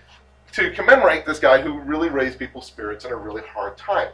[0.53, 4.09] to commemorate this guy who really raised people's spirits in a really hard time.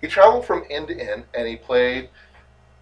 [0.00, 2.08] He traveled from end to end and he played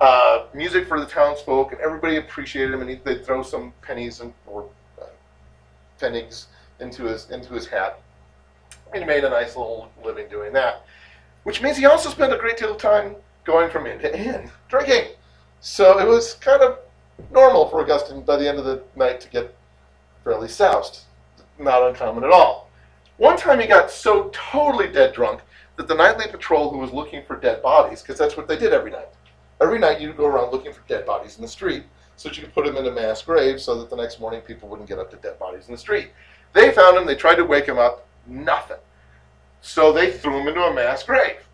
[0.00, 2.80] uh, music for the townsfolk, and everybody appreciated him.
[2.80, 4.68] And he, they'd throw some pennies and, or
[5.00, 5.06] uh,
[6.00, 6.46] pfennigs
[6.80, 8.00] into his into his hat.
[8.92, 10.84] And he made a nice little living doing that,
[11.42, 13.16] which means he also spent a great deal of time
[13.48, 15.06] going from end to end drinking.
[15.60, 16.80] So it was kind of
[17.32, 19.56] normal for Augustine by the end of the night to get
[20.22, 21.04] fairly soused.
[21.58, 22.70] Not uncommon at all.
[23.16, 25.40] One time he got so totally dead drunk
[25.76, 28.74] that the nightly patrol who was looking for dead bodies, because that's what they did
[28.74, 29.08] every night.
[29.62, 31.84] Every night you'd go around looking for dead bodies in the street
[32.16, 34.42] so that you could put them in a mass grave so that the next morning
[34.42, 36.10] people wouldn't get up to dead bodies in the street.
[36.52, 38.76] They found him, they tried to wake him up, nothing.
[39.62, 41.47] So they threw him into a mass grave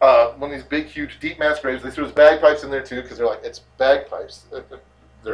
[0.00, 1.82] uh, one of these big, huge, deep mass graves.
[1.82, 4.46] They threw his bagpipes in there too because they're like, it's bagpipes.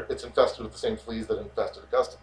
[0.09, 2.20] It's infested with the same fleas that infested Augustine.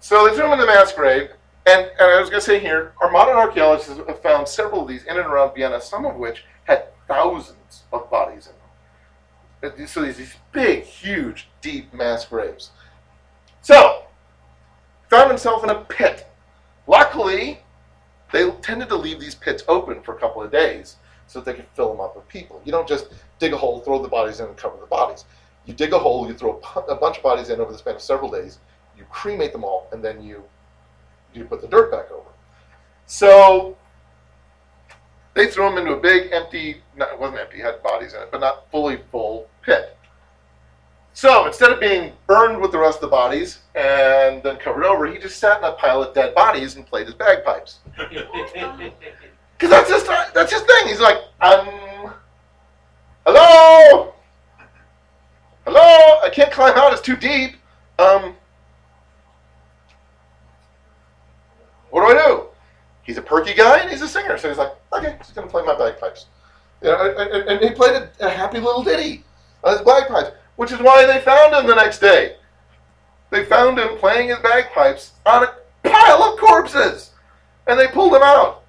[0.00, 1.30] So they threw him in the mass grave.
[1.66, 4.88] And, and I was going to say here, our modern archaeologists have found several of
[4.88, 8.48] these in and around Vienna, some of which had thousands of bodies
[9.62, 9.86] in them.
[9.86, 12.70] So these, these big, huge, deep mass graves.
[13.62, 14.02] So,
[15.08, 16.26] found himself in a pit.
[16.86, 17.63] Luckily,
[18.34, 20.96] they tended to leave these pits open for a couple of days
[21.28, 22.60] so that they could fill them up with people.
[22.64, 23.06] You don't just
[23.38, 25.24] dig a hole, throw the bodies in, and cover the bodies.
[25.66, 28.02] You dig a hole, you throw a bunch of bodies in over the span of
[28.02, 28.58] several days,
[28.98, 30.44] you cremate them all, and then you
[31.32, 32.30] you put the dirt back over.
[33.06, 33.76] So
[35.34, 38.30] they threw them into a big empty, it wasn't empty, it had bodies in it,
[38.30, 39.96] but not fully full pit.
[41.16, 45.06] So instead of being burned with the rest of the bodies and then covered over,
[45.06, 47.78] he just sat in a pile of dead bodies and played his bagpipes.
[49.56, 50.02] Because that's his
[50.34, 50.88] that's his thing.
[50.88, 51.68] He's like, um,
[53.24, 54.12] hello,
[55.64, 55.80] hello.
[56.24, 56.92] I can't climb out.
[56.92, 57.52] It's too deep.
[58.00, 58.34] Um,
[61.90, 62.46] what do I do?
[63.04, 65.62] He's a perky guy and he's a singer, so he's like, okay, he's gonna play
[65.64, 66.26] my bagpipes.
[66.82, 69.22] You know, and, and- and he played a, a happy little ditty
[69.62, 72.36] on his bagpipes, which is why they found him the next day.
[73.30, 77.10] They found him playing his bagpipes on a pile of corpses,
[77.66, 78.62] and they pulled him out.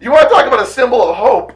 [0.00, 1.52] You want to talk about a symbol of hope?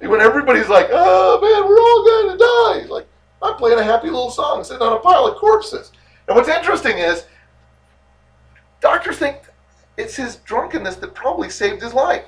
[0.00, 3.06] When everybody's like, "Oh man, we're all going to die," he's like,
[3.42, 5.92] "I'm playing a happy little song sitting on a pile of corpses."
[6.26, 7.26] And what's interesting is,
[8.80, 9.42] doctors think
[9.96, 12.24] it's his drunkenness that probably saved his life.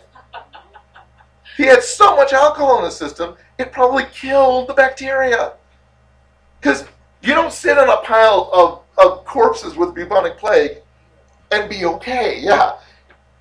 [1.56, 5.52] He had so much alcohol in his system, it probably killed the bacteria.
[6.62, 6.84] Because
[7.22, 10.78] you don't sit on a pile of, of corpses with bubonic plague
[11.50, 12.38] and be okay.
[12.40, 12.76] Yeah.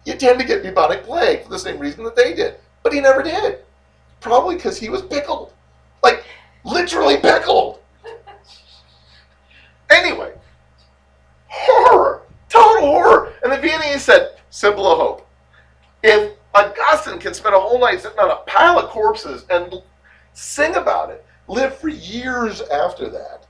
[0.05, 2.55] You tend to get bubonic plague for the same reason that they did.
[2.81, 3.60] But he never did.
[4.21, 5.53] Probably because he was pickled.
[6.03, 6.23] Like,
[6.65, 7.79] literally pickled.
[9.91, 10.34] Anyway,
[11.47, 13.34] horror, total horror.
[13.43, 15.27] And the Viennese said, symbol of hope.
[16.01, 19.84] If Augustine can spend a whole night sitting on a pile of corpses and
[20.34, 23.45] sing about it, live for years after that,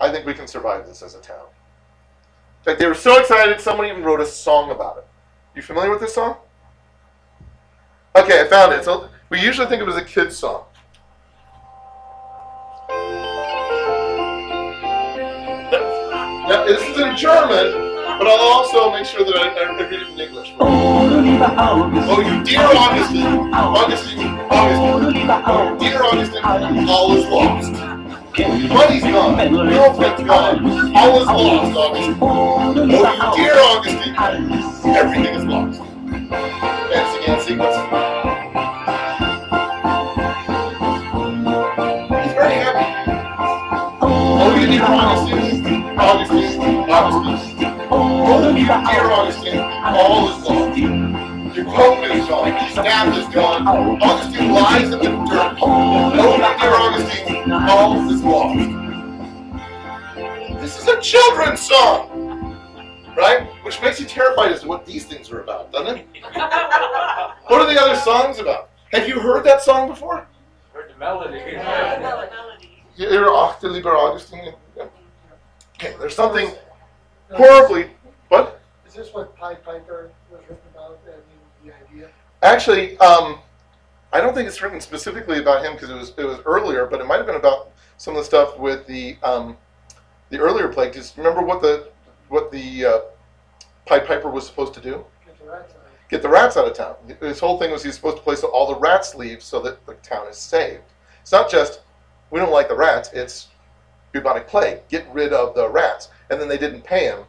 [0.00, 1.46] I think we can survive this as a town.
[2.60, 5.06] In fact, they were so excited, someone even wrote a song about it.
[5.54, 6.36] You familiar with this song?
[8.14, 8.84] Okay, I found it.
[8.84, 10.64] So we usually think of it as a kid's song.
[16.48, 17.72] Now, this is in German,
[18.18, 20.54] but I'll also make sure that I, I read it in English.
[20.60, 26.44] Oh, you dear Augustine, Augustine, Augustine, oh, dear Augustine,
[26.88, 27.72] all is lost.
[28.38, 32.18] Money's gone, girlfriend's gone, all is lost, Augustine.
[32.20, 32.74] Oh,
[33.36, 34.14] dear Augustine,
[34.94, 35.80] everything is lost.
[36.90, 37.76] Fancy again sequence.
[45.98, 47.70] Augustine, Augustine,
[49.10, 50.95] Augustine, all is lost.
[51.66, 53.66] Your coat is gone, your staff is gone,
[54.00, 55.58] Augustine lies in the dirt.
[55.60, 58.56] Oh, you dear Augustine, all is lost.
[60.60, 62.56] This is a children's song,
[63.16, 63.48] right?
[63.64, 66.06] Which makes you terrified as to what these things are about, doesn't it?
[67.48, 68.70] What are the other songs about?
[68.92, 70.26] Have you heard that song before?
[70.72, 71.38] Heard the melody.
[72.96, 74.52] Ihr achte, lieber Augustine.
[75.76, 76.50] Okay, there's something
[77.30, 77.90] horribly.
[78.28, 78.60] What?
[78.86, 81.24] Is this what Pied Piper was written about, I mean,
[81.64, 82.10] the idea?
[82.42, 83.38] Actually, um,
[84.12, 87.00] I don't think it's written specifically about him because it was it was earlier, but
[87.00, 89.56] it might have been about some of the stuff with the um,
[90.30, 90.92] the earlier plague.
[90.92, 91.88] Just remember what the
[92.28, 92.98] what the uh,
[93.86, 95.04] Pied Piper was supposed to do?
[95.24, 96.08] Get the rats out.
[96.08, 96.96] Get the rats out of town.
[97.20, 99.94] His whole thing was he's supposed to place all the rats leave so that the
[99.94, 100.82] town is saved.
[101.22, 101.80] It's not just
[102.30, 103.10] we don't like the rats.
[103.12, 103.48] It's
[104.12, 104.80] bubonic plague.
[104.88, 106.08] Get rid of the rats.
[106.30, 107.20] And then they didn't pay him,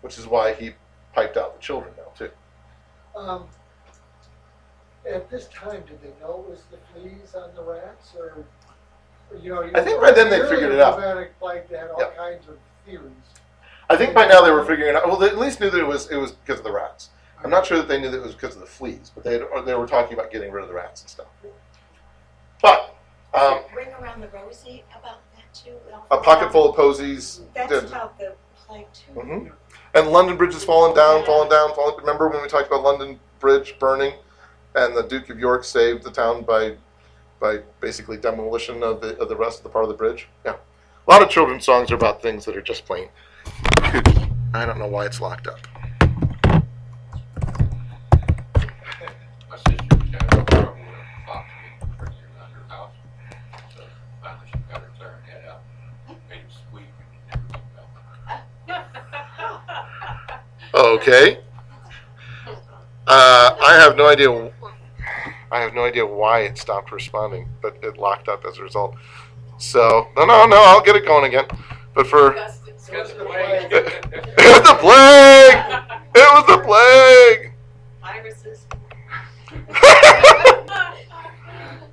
[0.00, 0.72] which is why he
[1.14, 2.30] piped out the children now too.
[3.16, 3.48] Um,
[5.08, 8.44] at this time, did they know it was the fleas on the rats, or,
[9.30, 9.62] or, you know?
[9.62, 10.96] you I think know, by then they earlier figured it out.
[10.96, 12.16] Bubonic plague, they had all Yep.
[12.16, 13.12] kinds of theories.
[13.88, 15.06] I think by now they were figuring it out.
[15.06, 17.10] Well, they at least knew that it was it was because of the rats.
[17.44, 19.34] I'm not sure that they knew that it was because of the fleas, but they
[19.34, 21.26] had, or they were talking about getting rid of the rats and stuff.
[22.62, 22.96] But
[23.34, 25.76] um, Ring around the rosy about that too.
[26.10, 27.42] a pocket full of posies.
[27.54, 28.34] That's did- about the
[28.66, 29.12] plague too.
[29.20, 29.52] Mhm.
[29.94, 31.96] And London Bridge has fallen down, fallen down, fallen.
[31.98, 34.14] Remember when we talked about London Bridge burning,
[34.76, 36.76] and the Duke of York saved the town by,
[37.40, 40.28] by basically demolition of the of the rest of the part of the bridge.
[40.44, 40.56] Yeah,
[41.06, 43.08] a lot of children's songs are about things that are just plain.
[44.54, 45.58] I don't know why it's locked up.
[49.48, 52.92] My sister was having trouble with a fox getting pretty around her house.
[53.74, 53.82] So
[54.22, 55.62] finally she got her clarinet out,
[56.28, 57.66] made him squeak and he never came
[58.66, 60.44] back.
[60.74, 61.40] Okay.
[63.06, 64.52] Uh, I have no idea.
[65.50, 68.96] I have no idea why it stopped responding, but it locked up as a result.
[69.58, 70.56] So no, no, no.
[70.56, 71.46] I'll get it going again.
[71.94, 72.32] But for
[72.86, 73.72] Because the plague.
[73.72, 73.84] it
[74.38, 75.92] was the plague.
[76.14, 77.52] It was the plague.
[78.00, 78.66] Viruses.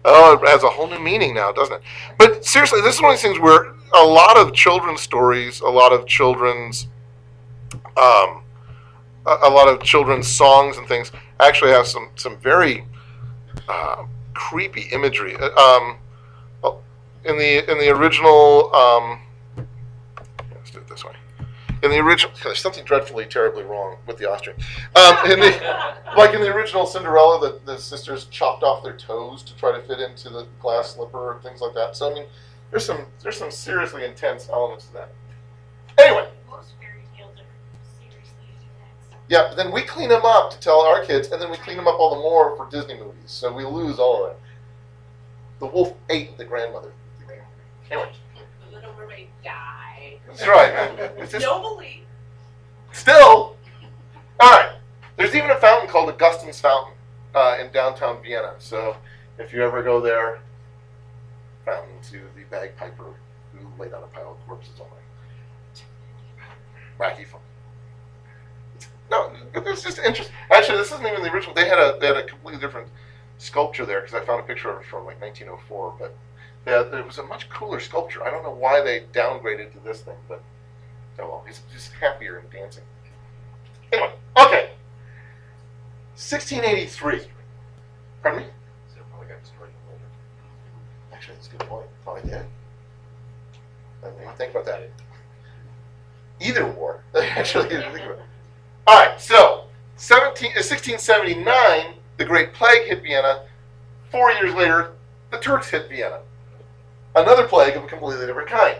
[0.05, 1.81] Oh, it has a whole new meaning now, doesn't it?
[2.17, 5.69] But seriously, this is one of these things where a lot of children's stories, a
[5.69, 6.87] lot of children's,
[7.95, 8.43] um,
[9.25, 12.85] a, a lot of children's songs and things actually have some some very
[13.67, 15.35] uh, creepy imagery.
[15.35, 15.97] Uh, Um,
[17.25, 19.19] in the in the original, um,
[20.53, 21.13] let's do it this way.
[21.81, 24.59] In the original, there's something dreadfully, terribly wrong with the Austrian.
[24.95, 25.51] Um, in the
[26.17, 29.81] like in the original Cinderella, the, the sisters chopped off their toes to try to
[29.87, 31.95] fit into the glass slipper and things like that.
[31.95, 32.25] So I mean,
[32.71, 35.11] there's some there's some seriously intense elements to that.
[35.97, 39.12] Anyway, Most fairy tales are seriously intense.
[39.29, 41.77] Yeah, but then we clean them up to tell our kids, and then we clean
[41.77, 43.15] them up all the more for Disney movies.
[43.25, 44.39] So we lose all of that.
[45.59, 46.91] The wolf ate the grandmother.
[47.89, 48.09] Anyway,
[48.69, 50.17] The Little Mermaid died.
[50.27, 50.71] that's right.
[51.17, 52.03] It's just, Nobly.
[52.91, 53.55] Still,
[54.39, 54.75] all right.
[55.15, 56.93] There's even a fountain called Augustine's Fountain
[57.35, 58.55] uh, in downtown Vienna.
[58.59, 58.95] So
[59.37, 60.39] if you ever go there,
[61.65, 63.13] fountain to the bagpiper
[63.53, 65.83] who laid on a pile of corpses all night.
[66.99, 67.39] Wacky fun.
[69.55, 70.35] No, it's just interesting.
[70.51, 71.53] Actually, this isn't even the original.
[71.53, 72.87] They had a they had a completely different
[73.37, 75.95] sculpture there because I found a picture of it from like 1904.
[75.99, 76.15] But
[76.65, 78.23] it was a much cooler sculpture.
[78.23, 80.41] I don't know why they downgraded to this thing, but
[81.19, 82.83] oh well, he's just happier and dancing.
[83.91, 84.69] Anyway, okay.
[86.15, 87.21] 1683.
[88.21, 88.47] Pardon me?
[88.47, 90.05] It probably got destroyed winter.
[91.11, 91.85] Actually, that's a good point.
[92.03, 92.45] Probably did.
[94.03, 94.89] I didn't think about that.
[96.39, 97.03] Either war.
[97.15, 98.25] Actually, didn't think about it.
[98.85, 99.42] All right, so 17,
[100.47, 103.43] 1679, uh, the Great Plague hit Vienna.
[104.11, 104.91] Four years later,
[105.31, 106.19] the Turks hit Vienna.
[107.15, 108.77] Another plague of a completely different kind.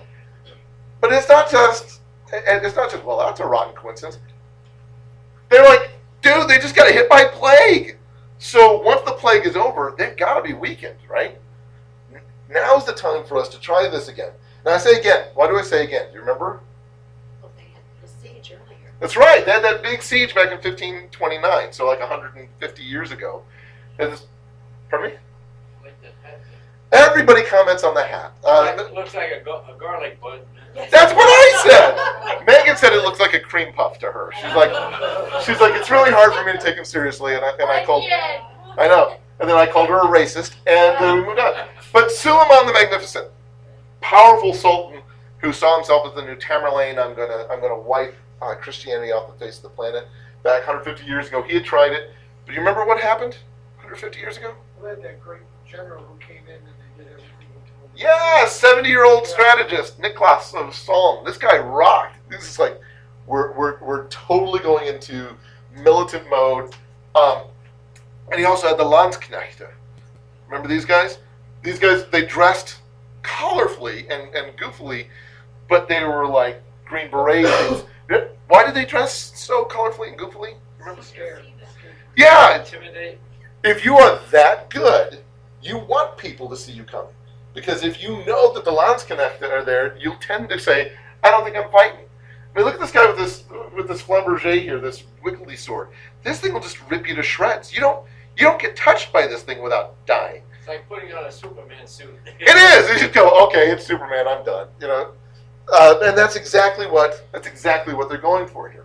[1.02, 4.17] But it's not just, and it's not just, well, that's a rotten coincidence.
[5.49, 7.97] They're like, dude, they just got hit by plague.
[8.39, 11.38] So once the plague is over, they've got to be weakened, right?
[12.49, 14.32] Now's the time for us to try this again.
[14.65, 15.28] Now I say again.
[15.34, 16.08] Why do I say again?
[16.10, 16.62] Do you remember?
[17.41, 18.92] Well, they had the siege earlier.
[19.03, 19.45] That's right.
[19.45, 23.43] They had that big siege back in 1529, so like 150 years ago.
[23.97, 24.27] This,
[24.89, 25.17] pardon me?
[25.83, 26.39] Like the hat.
[26.93, 28.31] Everybody comments on the hat.
[28.45, 30.39] Uh, It looks like a, a garlic bun.
[30.89, 32.45] that's what I said.
[32.47, 34.31] Megan said it looks like a cream puff to her.
[34.41, 34.71] She's like,
[35.43, 37.83] she's like, it's really hard for me to take him seriously, and I, and I
[37.83, 38.05] called,
[38.77, 41.67] I know, and then I called her a racist, and uh, we moved on.
[41.91, 43.27] But Suleiman the Magnificent,
[43.99, 45.01] powerful sultan
[45.39, 46.97] who saw himself as the new Tamerlane.
[46.97, 50.08] I'm gonna I'm gonna wipe uh, Christianity off the face of the planet.
[50.43, 52.12] Back 150 years ago, he had tried it.
[52.45, 53.38] But you remember what happened
[53.77, 54.53] 150 years ago?
[54.82, 56.65] We had that great general who came in and
[56.97, 57.95] they did everything he told them.
[57.95, 61.25] Yeah, 70 year old strategist Niklas of Solm.
[61.25, 62.17] This guy rocked.
[62.29, 62.79] This is like
[63.27, 65.29] we're we're we're totally going into
[65.75, 66.75] militant mode.
[67.15, 67.43] Um,
[68.32, 69.69] and he also had the Landsknechte.
[70.47, 71.19] Remember these guys?
[71.63, 72.79] These guys they dressed
[73.21, 75.08] colorfully and, and goofily,
[75.69, 77.86] but they were like green berets.
[78.47, 80.55] Why did they dress so colorfully and goofily?
[80.79, 81.01] Remember?
[82.15, 83.19] Yeah, Intimidate.
[83.63, 85.19] if you are that good,
[85.61, 87.13] you want people to see you coming.
[87.53, 90.91] Because if you know that the Landsknechte are there, you'll tend to say,
[91.23, 92.05] I don't think I'm fighting.
[92.53, 95.89] I mean, look at this guy with this with this flamberge here, this wiggly sword.
[96.23, 97.73] This thing will just rip you to shreds.
[97.73, 98.05] You don't
[98.37, 100.43] you don't get touched by this thing without dying.
[100.59, 102.15] It's like putting on a Superman suit.
[102.39, 102.89] It is.
[102.89, 104.27] You just go, okay, it's Superman.
[104.27, 104.67] I'm done.
[104.79, 105.11] You know,
[105.71, 108.84] uh, and that's exactly what that's exactly what they're going for here.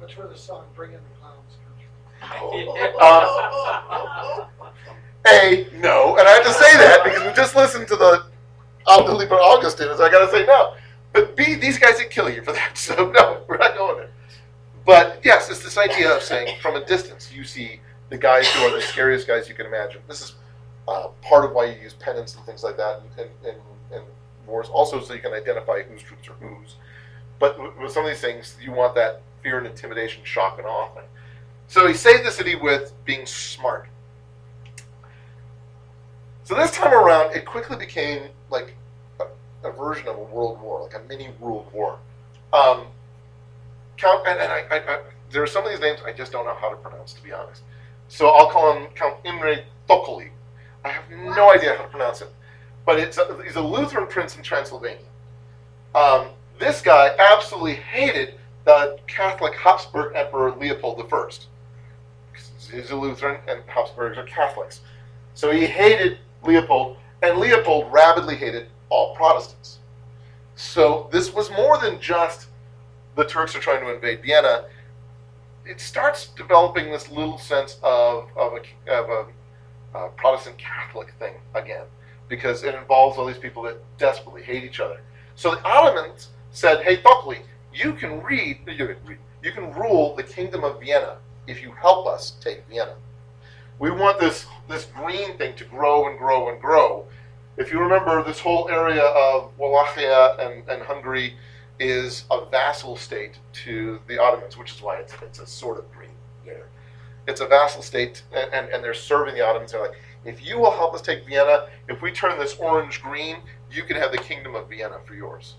[0.00, 1.92] That's where the song "Bring In the Clowns" comes from.
[5.28, 6.16] A, no.
[6.16, 8.26] And I have to say that because we just listened to the
[8.88, 10.74] Ach du lieber Augustin, so I got to say no.
[11.12, 14.10] But B, these guys would kill you for that, so no, we're not going there.
[14.84, 18.62] But yes, it's this idea of saying from a distance, you see the guys who
[18.62, 20.00] are the scariest guys you can imagine.
[20.06, 20.34] This is
[20.86, 24.02] uh, part of why you use pennants and things like that in, in, in, in
[24.46, 26.76] wars, also so you can identify whose troops are whose.
[27.38, 30.88] But with some of these things, you want that fear and intimidation, shock and awe
[30.94, 31.04] thing.
[31.68, 33.88] So he saved the city with being smart.
[36.44, 38.74] So this time around, it quickly became like
[39.20, 39.24] a,
[39.68, 41.98] a version of a world war, like a mini world war.
[42.52, 42.86] Um,
[43.96, 46.44] Count, and, and I, I, I, there are some of these names I just don't
[46.44, 47.62] know how to pronounce, to be honest.
[48.08, 50.30] So I'll call him Count Imre Thokoli.
[50.84, 52.28] I have no idea how to pronounce it,
[52.86, 54.98] but it's a, he's a Lutheran prince in Transylvania.
[55.94, 61.28] Um, this guy absolutely hated the Catholic Habsburg Emperor Leopold I.
[62.72, 64.80] He's a Lutheran, and Habsburgs are Catholics.
[65.34, 69.78] So he hated Leopold, and Leopold rabidly hated all Protestants.
[70.54, 72.46] So this was more than just
[73.16, 74.64] the Turks are trying to invade Vienna.
[75.64, 79.26] It starts developing this little sense of, of a, of a
[79.96, 81.84] uh, Protestant Catholic thing again,
[82.28, 85.00] because it involves all these people that desperately hate each other.
[85.34, 87.38] So the Ottomans said, "Hey, Thokli,
[87.72, 91.72] you can read, you can read, you can rule the kingdom of Vienna if you
[91.72, 92.94] help us take Vienna.
[93.78, 97.06] We want this this green thing to grow and grow and grow.
[97.56, 101.36] If you remember, this whole area of Wallachia and, and Hungary
[101.78, 105.90] is a vassal state to the Ottomans, which is why it's, it's a sort of
[105.92, 106.10] green
[106.44, 106.66] there.
[107.26, 109.72] It's a vassal state, and, and, and they're serving the Ottomans.
[109.72, 113.36] They're like, if you will help us take Vienna, if we turn this orange green,
[113.70, 115.54] you can have the kingdom of Vienna for yours.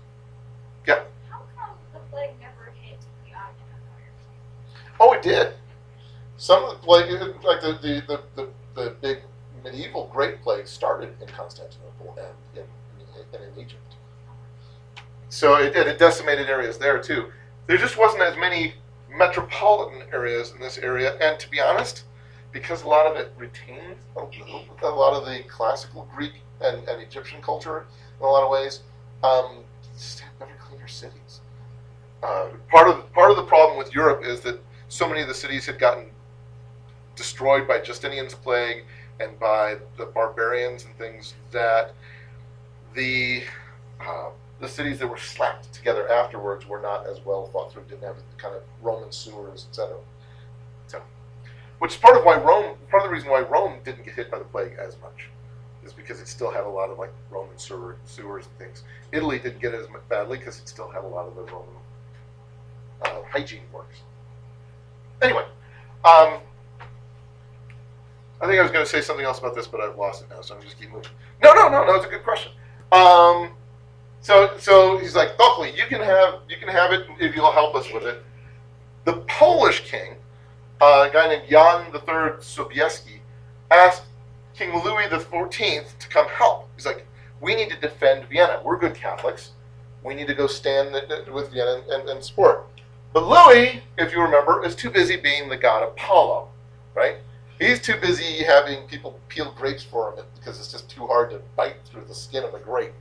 [0.86, 1.02] Yeah.
[1.28, 5.00] How come the plague never hit the Ottoman Empire?
[5.00, 5.54] Oh, it did.
[6.36, 7.10] Some of the, plague,
[7.42, 9.18] like the the, the, the, the big
[9.64, 12.64] medieval Great Plague started in Constantinople and in,
[13.34, 13.96] and in Egypt.
[15.28, 15.86] So it did.
[15.86, 17.32] It decimated areas there too.
[17.66, 18.74] There just wasn't as many
[19.10, 22.04] metropolitan areas in this area, and to be honest,
[22.52, 27.02] because a lot of it retained a, a lot of the classical Greek and, and
[27.02, 27.86] Egyptian culture
[28.18, 28.80] in a lot of ways,
[29.22, 29.58] um,
[29.96, 31.40] just better, cleaner cities.
[32.22, 35.34] Uh, part of part of the problem with Europe is that so many of the
[35.34, 36.06] cities had gotten
[37.14, 38.84] destroyed by Justinian's plague,
[39.20, 41.92] and by the barbarians and things that
[42.94, 43.42] the
[44.00, 44.30] uh,
[44.60, 48.16] the cities that were slapped together afterwards were not as well thought through, didn't have
[48.16, 49.96] the kind of Roman sewers, etc.
[51.78, 54.30] Which is part of why Rome, part of the reason why Rome didn't get hit
[54.30, 55.28] by the plague as much,
[55.84, 58.82] is because it still had a lot of like Roman sewer, sewers and things.
[59.12, 61.74] Italy didn't get it as badly because it still had a lot of the Roman
[63.02, 64.00] uh, hygiene works.
[65.22, 65.44] Anyway,
[66.04, 66.40] um,
[68.40, 70.30] I think I was going to say something else about this, but I've lost it
[70.30, 71.10] now, so I'm just keep moving.
[71.42, 71.94] No, no, no, no.
[71.94, 72.52] It's a good question.
[72.92, 73.50] Um,
[74.20, 77.74] so, so he's like, Buckley, you can have, you can have it if you'll help
[77.74, 78.22] us with it.
[79.04, 80.16] The Polish king,
[80.80, 83.20] uh, a guy named Jan III Sobieski,
[83.70, 84.04] asked
[84.54, 86.68] King Louis XIV to come help.
[86.76, 87.06] He's like,
[87.40, 88.60] we need to defend Vienna.
[88.64, 89.52] We're good Catholics.
[90.02, 90.92] We need to go stand
[91.32, 92.66] with Vienna and, and, support.
[93.12, 96.48] But Louis, if you remember, is too busy being the god Apollo,
[96.94, 97.16] right?
[97.60, 101.40] He's too busy having people peel grapes for him because it's just too hard to
[101.56, 102.92] bite through the skin of a grape.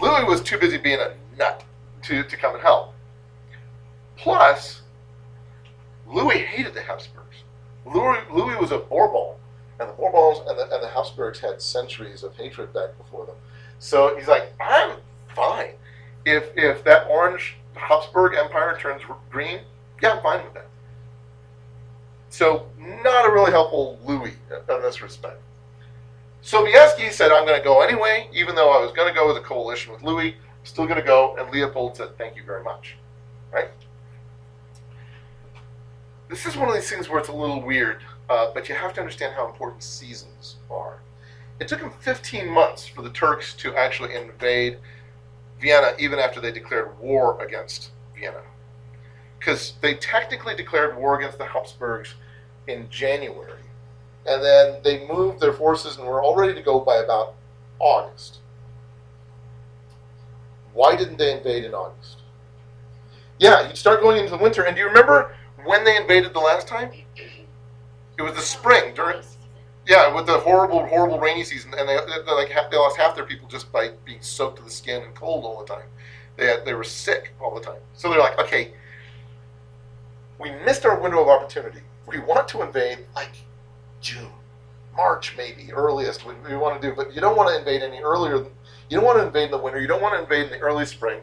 [0.00, 1.64] Louis was too busy being a nut
[2.02, 2.94] to, to come and help.
[4.16, 4.82] Plus,
[6.10, 7.44] Louis hated the Habsburgs.
[7.86, 9.34] Louis, Louis was a Bourbon,
[9.78, 13.36] and the Bourbons and the, and the Habsburgs had centuries of hatred back before them.
[13.78, 14.96] So he's like, I'm
[15.34, 15.72] fine.
[16.26, 19.60] If, if that orange Habsburg Empire turns green,
[20.02, 20.66] yeah, I'm fine with that.
[22.28, 25.40] So, not a really helpful Louis in this respect.
[26.44, 29.36] Sobieski said, I'm going to go anyway, even though I was going to go as
[29.36, 32.62] a coalition with Louis, I'm still going to go, and Leopold said, thank you very
[32.62, 32.96] much.
[33.52, 33.68] Right?
[36.30, 38.94] This is one of these things where it's a little weird, uh, but you have
[38.94, 41.00] to understand how important seasons are.
[41.58, 44.78] It took them 15 months for the Turks to actually invade
[45.60, 48.42] Vienna, even after they declared war against Vienna.
[49.40, 52.14] Because they technically declared war against the Habsburgs
[52.68, 53.64] in January.
[54.24, 57.34] And then they moved their forces and were all ready to go by about
[57.80, 58.38] August.
[60.74, 62.18] Why didn't they invade in August?
[63.40, 64.62] Yeah, you'd start going into the winter.
[64.62, 66.90] And do you remember when they invaded the last time?
[68.18, 69.22] It was the spring during
[69.86, 73.24] yeah, with the horrible, horrible rainy season, and they, they like they lost half their
[73.24, 75.86] people just by being soaked to the skin and cold all the time.
[76.36, 77.80] They had, they were sick all the time.
[77.94, 78.72] So they're like, okay,
[80.38, 81.80] we missed our window of opportunity.
[82.06, 83.32] We want to invade like
[84.00, 84.30] June,
[84.96, 86.24] March, maybe earliest.
[86.24, 88.36] We, we want to do, but you don't want to invade any earlier.
[88.36, 89.80] You don't want to invade in the winter.
[89.80, 91.20] You don't want to invade in the early spring.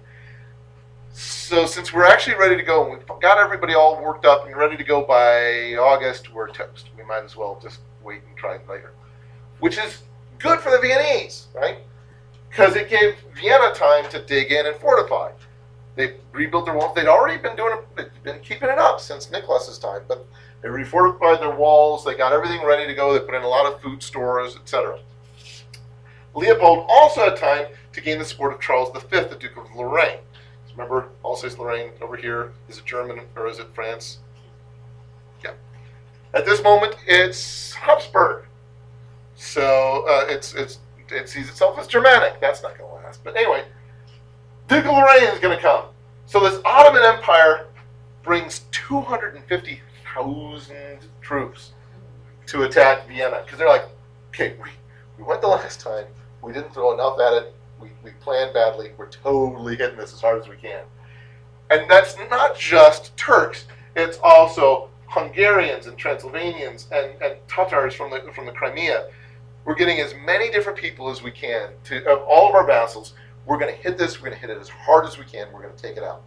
[1.14, 4.56] So since we're actually ready to go, and we've got everybody all worked up and
[4.56, 6.90] ready to go by August, we're toast.
[6.98, 8.94] We might as well just wait and try later.
[9.60, 10.04] Which is
[10.40, 11.80] good for the Viennese, right?
[12.50, 15.32] Because it gave Vienna time to dig in and fortify.
[15.96, 16.96] They rebuilt their walls.
[16.96, 20.28] They'd already been doing it, been keeping it up since Nicholas's time, but
[20.62, 22.06] they refortified their walls.
[22.06, 23.14] They got everything ready to go.
[23.14, 25.00] They put in a lot of food stores, etc.
[26.36, 30.20] Leopold also had time to gain the support of Charles V, the Duke of Lorraine.
[30.78, 34.20] Remember, Alsace-Lorraine over here is it German or is it France?
[35.44, 35.54] Yeah.
[36.36, 38.46] At this moment, it's Habsburg.
[39.36, 40.78] So uh, it's it's
[41.10, 42.40] it sees itself as Germanic.
[42.40, 43.24] That's not going to last.
[43.24, 43.64] But anyway,
[44.68, 45.86] Duke of Lorraine is going to come.
[46.28, 47.66] So this Ottoman Empire
[48.22, 51.72] brings 250,000 troops
[52.48, 53.86] to attack Vienna because they're like,
[54.30, 54.70] okay, we,
[55.18, 56.06] we went the last time.
[56.42, 57.56] We didn't throw enough at it.
[57.80, 58.92] We, we planned badly.
[58.98, 60.84] We're totally hitting this as hard as we can.
[61.70, 63.66] And that's not just Turks.
[63.96, 69.08] It's also Hungarians and Transylvanians and, and Tatars from the from the Crimea.
[69.66, 73.14] We're getting as many different people as we can to of all of our vassals.
[73.46, 74.20] We're going to hit this.
[74.20, 75.48] We're going to hit it as hard as we can.
[75.54, 76.22] We're going to take it out.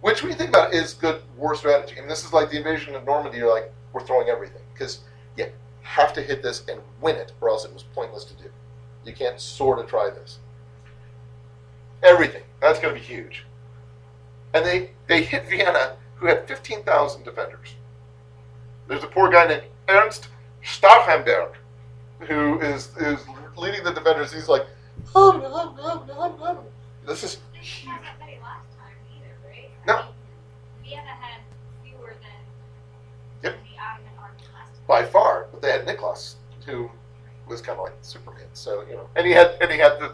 [0.00, 1.98] Which, when you think about it, is good war strategy.
[1.98, 3.38] And this is like the invasion of Normandy.
[3.38, 5.00] You're like, we're throwing everything because
[5.36, 5.46] you
[5.82, 8.50] have to hit this and win it, or else it was pointless to do.
[9.04, 10.38] You can't sort of try this.
[12.02, 12.42] Everything.
[12.60, 13.44] That's going to be huge.
[14.54, 17.74] And they, they hit Vienna, who had 15,000 defenders.
[18.88, 20.28] There's a poor guy named Ernst
[20.64, 21.52] Starhemberg,
[22.20, 23.20] who is, is
[23.56, 24.32] leading the defenders.
[24.32, 24.66] He's like,
[25.14, 26.64] oh, no, no, no, no.
[27.06, 29.70] This is They didn't have that many last time either, right?
[29.86, 30.04] No.
[30.82, 31.40] Vienna had
[31.84, 33.54] fewer than Yep.
[33.62, 34.84] the Ottoman army last time.
[34.86, 36.36] by far, but they had Nicholas,
[36.66, 36.90] who
[37.48, 38.44] was kind of like Superman.
[38.52, 40.12] So you know, and he had and he had the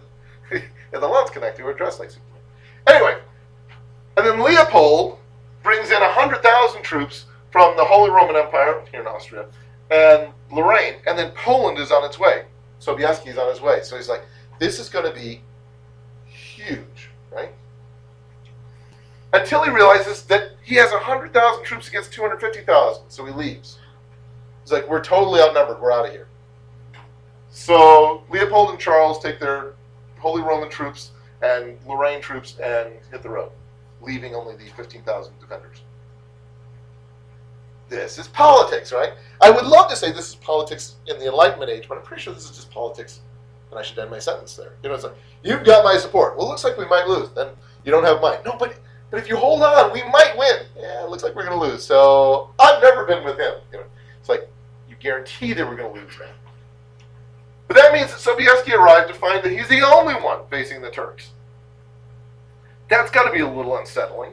[0.93, 2.43] had the Landsknechte who were dressed like Superman.
[2.87, 3.19] Anyway,
[4.17, 5.19] and then Leopold
[5.63, 9.47] brings in hundred thousand troops from the Holy Roman Empire here in Austria
[9.91, 12.45] and Lorraine, and then Poland is on its way.
[12.81, 13.81] Sobieski is on his way.
[13.83, 14.25] So he's like,
[14.59, 15.43] this is going to be
[16.27, 17.53] huge, right?
[19.33, 23.79] Until he realizes that he has 100,000 troops against 250,000, so he leaves.
[24.63, 25.81] He's like, we're totally outnumbered.
[25.81, 26.27] We're out of here.
[27.51, 29.76] So Leopold and Charles take their
[30.27, 33.53] Holy Roman troops and Lorraine troops and hit the road,
[34.01, 35.83] leaving only the 15,000 defenders.
[37.89, 39.13] This is politics, right?
[39.41, 42.25] I would love to say this is politics in the Enlightenment age, but I'm pretty
[42.25, 43.21] sure this is just politics,
[43.71, 44.73] and I should end my sentence there.
[44.83, 45.15] You know, it's like,
[45.45, 46.37] you've got my support.
[46.37, 47.31] Well, it looks like we might lose.
[47.31, 47.51] Then
[47.85, 48.39] you don't have mine.
[48.45, 48.77] No, but
[49.13, 50.67] but if you hold on, we might win.
[50.77, 51.85] Yeah, it looks like we're going to lose.
[51.85, 53.55] So I've never been with him.
[53.71, 53.85] You know,
[54.19, 54.49] it's like
[54.89, 56.19] you guarantee that we're going to lose.
[57.69, 60.91] But that means that Sobieski arrived to find that he's the only one facing the
[60.91, 61.31] Turks.
[62.89, 64.33] That's got to be a little unsettling.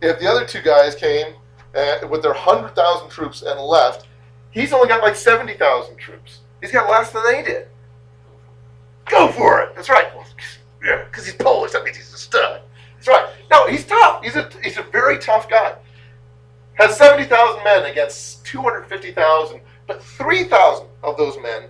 [0.00, 1.34] If the other two guys came
[1.74, 4.06] uh, with their 100,000 troops and left,
[4.50, 6.40] he's only got like 70,000 troops.
[6.60, 7.68] He's got less than they did.
[9.06, 9.74] Go for it.
[9.74, 10.06] That's right.
[10.82, 11.72] Yeah, because he's Polish.
[11.72, 12.60] That means he's a stud.
[12.94, 13.28] That's right.
[13.50, 14.22] No, he's tough.
[14.22, 15.74] He's a he's a very tough guy.
[16.74, 21.64] Has 70,000 men against 250,000, but 3,000 of those men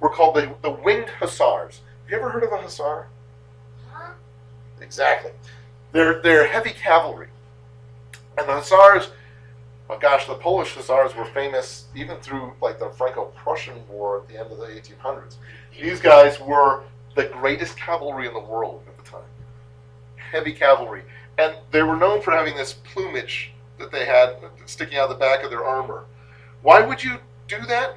[0.00, 1.80] were called the, the winged hussars.
[2.04, 3.06] Have you ever heard of a hussar?
[3.90, 4.12] Huh?
[4.80, 5.32] Exactly.
[5.92, 7.28] They're they're heavy cavalry,
[8.38, 9.10] and the hussars.
[9.88, 14.38] Oh gosh, the Polish hussars were famous even through like the Franco-Prussian War at the
[14.38, 15.34] end of the 1800s.
[15.80, 16.84] These guys were
[17.16, 19.26] the greatest cavalry in the world at the time.
[20.14, 21.02] Heavy cavalry,
[21.38, 24.36] and they were known for having this plumage that they had
[24.66, 26.04] sticking out of the back of their armor.
[26.62, 27.96] Why would you do that?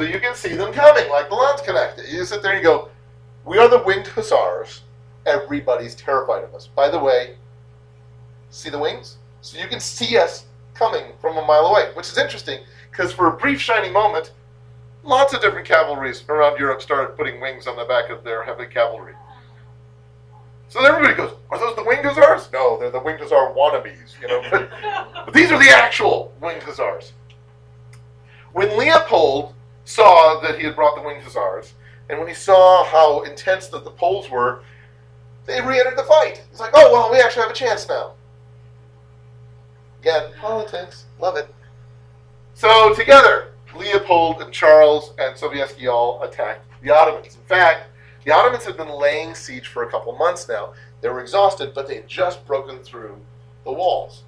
[0.00, 2.10] So you can see them coming, like the Landsknecht.
[2.10, 2.88] You sit there and you go,
[3.44, 4.80] We are the winged hussars.
[5.26, 6.68] Everybody's terrified of us.
[6.68, 7.34] By the way,
[8.48, 9.18] see the wings?
[9.42, 13.26] So you can see us coming from a mile away, which is interesting because for
[13.26, 14.32] a brief, shining moment,
[15.02, 18.64] lots of different cavalries around Europe started putting wings on the back of their heavy
[18.72, 19.12] cavalry.
[20.70, 22.48] So everybody goes, Are those the winged hussars?
[22.54, 24.40] No, they're the winged hussar wannabes, you know.
[25.26, 27.12] But these are the actual winged hussars.
[28.54, 31.74] When Leopold saw that he had brought the winged hussars,
[32.08, 34.62] and when he saw how intense that the Poles were,
[35.46, 36.42] they re-entered the fight.
[36.50, 38.12] It's like, oh well, we actually have a chance now.
[40.00, 41.52] Again, politics, love it.
[42.54, 47.36] So together, Leopold and Charles and Sobieski all attacked the Ottomans.
[47.36, 47.88] In fact,
[48.24, 50.72] the Ottomans had been laying siege for a couple months now.
[51.00, 53.16] They were exhausted, but they had just broken through
[53.64, 54.22] the walls.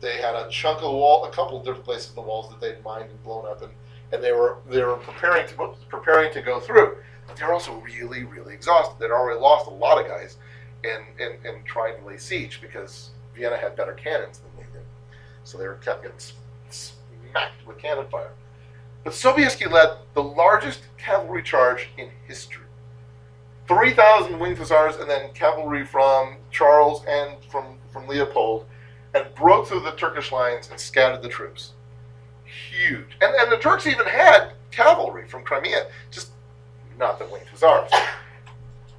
[0.00, 2.48] They had a chunk of the wall, a couple of different places of the walls
[2.50, 3.72] that they'd mined and blown up, and,
[4.12, 6.96] and they were they were preparing to preparing to go through.
[7.26, 8.96] But they were also really, really exhausted.
[8.98, 10.36] They'd already lost a lot of guys
[10.84, 14.86] in, in, in trying to lay siege because Vienna had better cannons than they did.
[15.44, 16.18] So they were kept getting
[16.68, 18.32] smacked with cannon fire.
[19.04, 22.66] But Sobieski led the largest cavalry charge in history.
[23.68, 28.66] 3,000 winged hussars and then cavalry from Charles and from, from Leopold
[29.14, 31.72] and broke through the Turkish lines and scattered the troops.
[32.70, 33.16] Huge.
[33.20, 36.32] And, and the Turks even had cavalry from Crimea, just
[36.98, 37.90] not the winged hussars.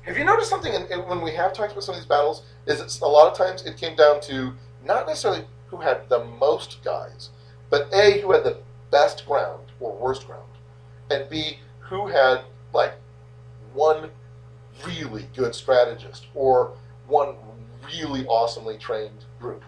[0.03, 2.43] Have you noticed something in, in, when we have talked about some of these battles?
[2.65, 6.23] Is it's a lot of times it came down to not necessarily who had the
[6.25, 7.29] most guys,
[7.69, 8.57] but A, who had the
[8.91, 10.43] best ground or worst ground,
[11.09, 12.41] and B, who had
[12.73, 12.93] like
[13.73, 14.09] one
[14.85, 16.73] really good strategist or
[17.07, 17.35] one
[17.85, 19.63] really awesomely trained group.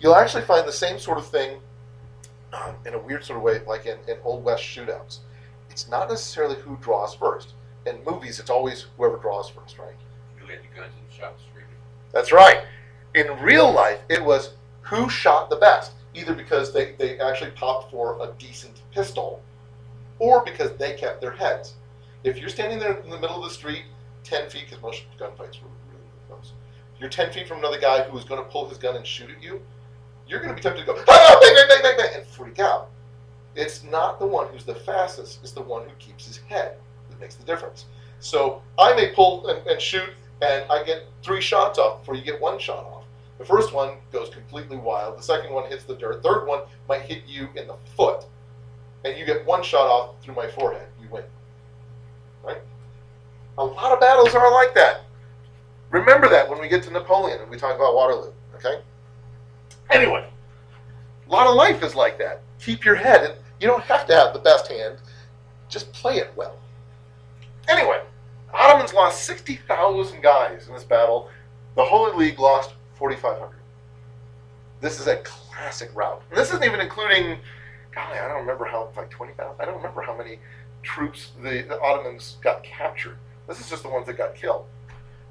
[0.00, 1.60] You'll actually find the same sort of thing
[2.52, 5.18] um, in a weird sort of way, like in, in Old West shootouts.
[5.70, 7.54] It's not necessarily who draws first.
[7.86, 9.94] In movies, it's always whoever draws first, right?
[10.38, 11.64] You laid the guns and shot the street.
[12.12, 12.62] That's right.
[13.14, 17.90] In real life, it was who shot the best, either because they, they actually popped
[17.90, 19.42] for a decent pistol
[20.18, 21.74] or because they kept their heads.
[22.24, 23.84] If you're standing there in the middle of the street,
[24.24, 26.52] 10 feet, because most gunfights were really, really close,
[26.98, 29.30] you're 10 feet from another guy who is going to pull his gun and shoot
[29.30, 29.62] at you,
[30.30, 32.60] you're going to be tempted to go, ah, bang, bang, bang, bang, bang, and freak
[32.60, 32.90] out.
[33.56, 36.76] It's not the one who's the fastest, it's the one who keeps his head
[37.10, 37.86] that makes the difference.
[38.20, 40.10] So I may pull and, and shoot,
[40.40, 43.04] and I get three shots off before you get one shot off.
[43.38, 45.18] The first one goes completely wild.
[45.18, 46.22] The second one hits the dirt.
[46.22, 48.24] Third one might hit you in the foot,
[49.04, 50.86] and you get one shot off through my forehead.
[51.02, 51.24] You win.
[52.44, 52.58] Right?
[53.58, 55.02] A lot of battles are like that.
[55.90, 58.32] Remember that when we get to Napoleon and we talk about Waterloo.
[58.54, 58.80] Okay.
[59.90, 60.24] Anyway,
[61.26, 62.42] a lot of life is like that.
[62.60, 64.98] Keep your head, and you don't have to have the best hand.
[65.68, 66.56] Just play it well.
[67.68, 68.00] Anyway,
[68.52, 71.28] Ottomans lost 60,000 guys in this battle.
[71.76, 73.56] The Holy League lost 4,500.
[74.80, 76.22] This is a classic rout.
[76.30, 77.38] And this isn't even including,
[77.94, 79.54] golly, I don't remember how, like 20,000?
[79.60, 80.38] I don't remember how many
[80.82, 83.18] troops the, the Ottomans got captured.
[83.46, 84.66] This is just the ones that got killed.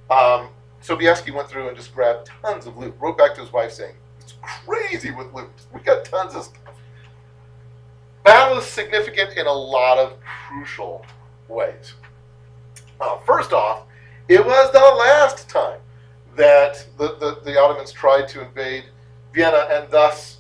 [0.09, 0.49] Um,
[0.83, 2.95] Sobieski went through and just grabbed tons of loot.
[2.99, 3.95] Wrote back to his wife saying,
[4.29, 5.49] "It's crazy with loot.
[5.73, 6.69] We got tons of stuff."
[8.23, 11.05] battle is significant in a lot of crucial
[11.47, 11.93] ways.
[13.01, 13.83] Uh, first off,
[14.27, 15.79] it was the last time
[16.35, 18.85] that the, the, the Ottomans tried to invade
[19.33, 20.37] Vienna, and thus,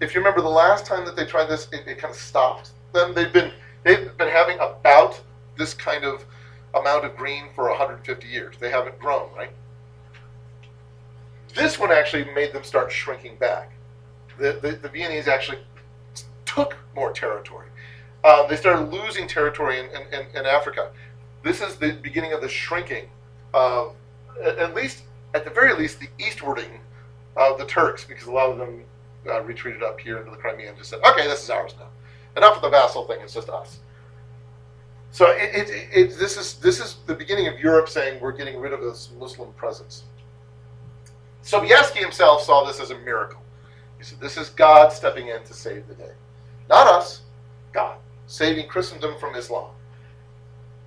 [0.00, 2.72] if you remember the last time that they tried this, it, it kind of stopped
[2.92, 3.14] them.
[3.14, 3.52] They've been
[3.82, 5.20] they've been having about
[5.56, 6.24] this kind of
[6.74, 8.56] amount of green for 150 years.
[8.58, 9.50] They haven't grown, right?
[11.54, 13.72] This one actually made them start shrinking back.
[14.38, 15.58] The, the, the Viennese actually
[16.46, 17.66] took more territory.
[18.24, 20.90] Um, they started losing territory in, in, in, Africa.
[21.42, 23.08] This is the beginning of the shrinking
[23.52, 23.94] of,
[24.42, 25.02] at at least,
[25.34, 26.78] at the very least, the eastwarding
[27.36, 28.84] of the Turks, because a lot of them
[29.28, 31.88] uh, retreated up here into the Crimea and just said, okay, this is ours now.
[32.36, 33.80] Enough of the vassal thing, it's just us.
[35.10, 38.58] So it, it, it, this is this is the beginning of Europe saying we're getting
[38.58, 40.04] rid of this Muslim presence.
[41.42, 43.40] Sobieski himself saw this as a miracle.
[43.98, 46.12] He said, "This is God stepping in to save the day,
[46.68, 47.22] not us,
[47.72, 49.70] God saving Christendom from Islam."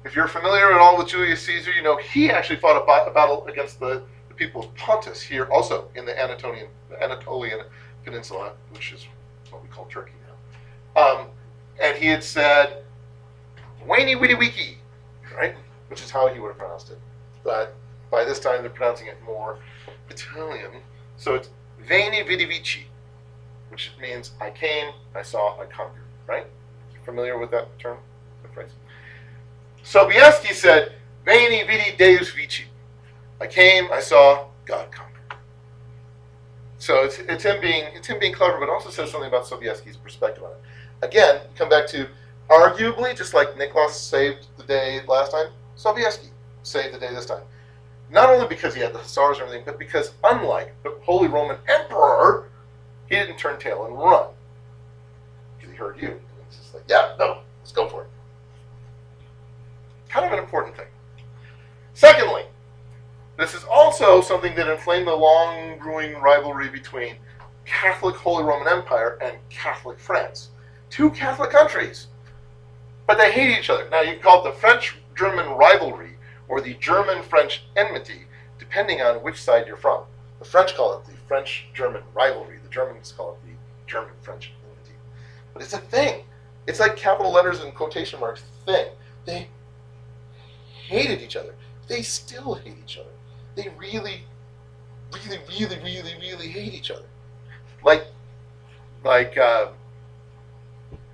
[0.04, 3.10] If you're familiar at all with Julius Caesar, you know he actually fought a, ba-
[3.10, 6.68] a battle against the, the people of Pontus here, also in the Anatolian
[7.02, 7.62] Anatolian
[8.04, 9.08] Peninsula, which is
[9.50, 11.02] what we call Turkey now.
[11.02, 11.28] Um,
[11.82, 12.84] and he had said,
[13.86, 14.78] Wayne Witty Wiki,
[15.36, 15.56] right?
[15.90, 17.00] Which is how he would have pronounced it.
[17.44, 17.76] But
[18.12, 19.58] by this time they're pronouncing it more
[20.10, 20.72] Italian.
[21.18, 21.50] So it's
[21.80, 22.88] Veni Vidi Vici,
[23.70, 26.48] which means I came, I saw, I conquered, right?
[27.04, 27.98] Familiar with that term,
[28.42, 28.72] that phrase?
[29.84, 30.94] Sobieski said,
[31.24, 32.66] Veni Vidi Deus Vici.
[33.40, 35.16] I came, I saw, God conquered.
[36.78, 39.98] So it's, it's him being it's him being clever, but also says something about Sobieski's
[39.98, 41.06] perspective on it.
[41.06, 42.08] Again, come back to
[42.50, 45.48] arguably, just like Niklas saved the day last time,
[45.78, 46.28] Sobieski
[46.64, 47.42] saved the day this time.
[48.16, 51.58] Not only because he had the hussars and everything, but because unlike the Holy Roman
[51.68, 52.48] Emperor,
[53.10, 54.28] he didn't turn tail and run.
[55.58, 56.08] Because he heard you.
[56.08, 58.08] And It's just like, yeah, no, let's go for it.
[60.08, 60.86] Kind of an important thing.
[61.94, 62.44] Secondly,
[63.38, 67.18] this is also something that inflamed the long brewing rivalry between
[67.66, 70.52] Catholic Holy Roman Empire and Catholic France.
[70.90, 72.08] Two Catholic countries.
[73.08, 73.90] But they hate each other.
[73.90, 76.05] Now, you can call it the French German rivalry
[76.48, 78.26] or the German French enmity,
[78.60, 80.04] depending on which side you're from.
[80.40, 83.54] The French call it the French German rivalry, the Germans call it the
[83.88, 84.96] German French enmity.
[85.54, 86.24] But it's a thing.
[86.68, 88.88] It's like capital letters and quotation marks thing.
[89.26, 89.48] They
[90.88, 91.56] hated each other.
[91.88, 93.10] They still hate each other.
[93.56, 94.24] They really,
[95.14, 97.06] really, really, really, really hate each other.
[97.84, 98.08] Like,
[99.04, 99.68] like uh,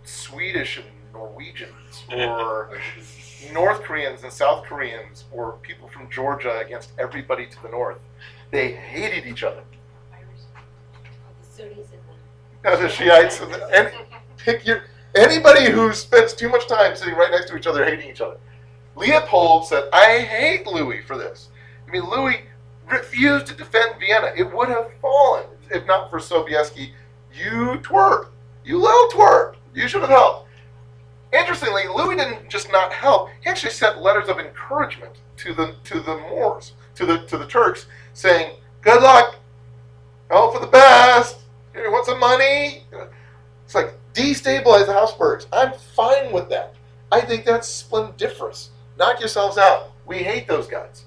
[0.04, 2.70] Swedish and Norwegians, or
[3.54, 7.98] North Koreans and South Koreans, or people from Georgia against everybody to the north.
[8.52, 9.64] They hated each other.
[12.64, 13.92] Now, the Shiites and, the,
[14.38, 14.84] pick your
[15.16, 18.38] anybody who spends too much time sitting right next to each other hating each other.
[18.96, 21.50] Leopold said, "I hate Louis for this."
[21.88, 22.42] I mean, Louis
[22.90, 24.32] refused to defend Vienna.
[24.36, 26.92] It would have fallen if not for Sobieski.
[27.34, 28.28] You twerp,
[28.64, 29.56] you little twerp.
[29.74, 30.50] You should have helped.
[31.34, 36.00] Interestingly, Louis didn't just not help; he actually sent letters of encouragement to the to
[36.02, 39.36] the Moors, to the to the Turks, saying, "Good luck,
[40.30, 41.38] hope for the best.
[41.74, 42.86] Here, want some money?"
[43.66, 45.48] It's like destabilize the Habsburgs.
[45.54, 46.76] I'm fine with that.
[47.12, 48.72] I think that's splendiferous.
[48.98, 49.92] Knock yourselves out.
[50.06, 51.06] We hate those guys.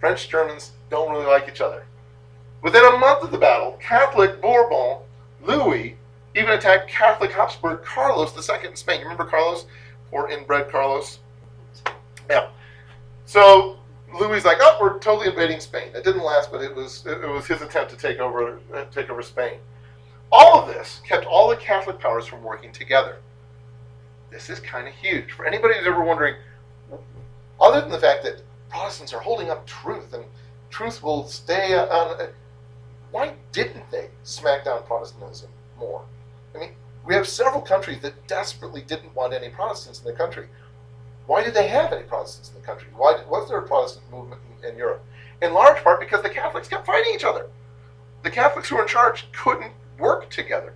[0.00, 1.84] French Germans don't really like each other.
[2.62, 4.98] Within a month of the battle, Catholic Bourbon
[5.42, 5.96] Louis
[6.34, 9.00] even attacked Catholic Habsburg Carlos II in Spain.
[9.00, 9.66] You remember Carlos?
[10.10, 11.18] Poor inbred Carlos?
[12.30, 12.48] Yeah.
[13.24, 13.78] So
[14.18, 15.90] Louis like, oh, we're totally invading Spain.
[15.94, 19.10] It didn't last, but it was it was his attempt to take over uh, take
[19.10, 19.58] over Spain.
[20.30, 23.18] All of this kept all the Catholic powers from working together.
[24.30, 25.32] This is kind of huge.
[25.32, 26.36] For anybody who's ever wondering,
[27.60, 30.24] other than the fact that Protestants are holding up truth and
[30.70, 32.28] truth will stay on,
[33.10, 35.48] why didn't they smack down Protestantism
[35.78, 36.04] more?
[36.58, 36.70] Mean,
[37.06, 40.46] we have several countries that desperately didn't want any Protestants in their country.
[41.26, 42.88] Why did they have any Protestants in the country?
[42.96, 45.04] Why did, was there a Protestant movement in, in Europe?
[45.40, 47.46] In large part because the Catholics kept fighting each other.
[48.22, 50.74] The Catholics who were in charge couldn't work together.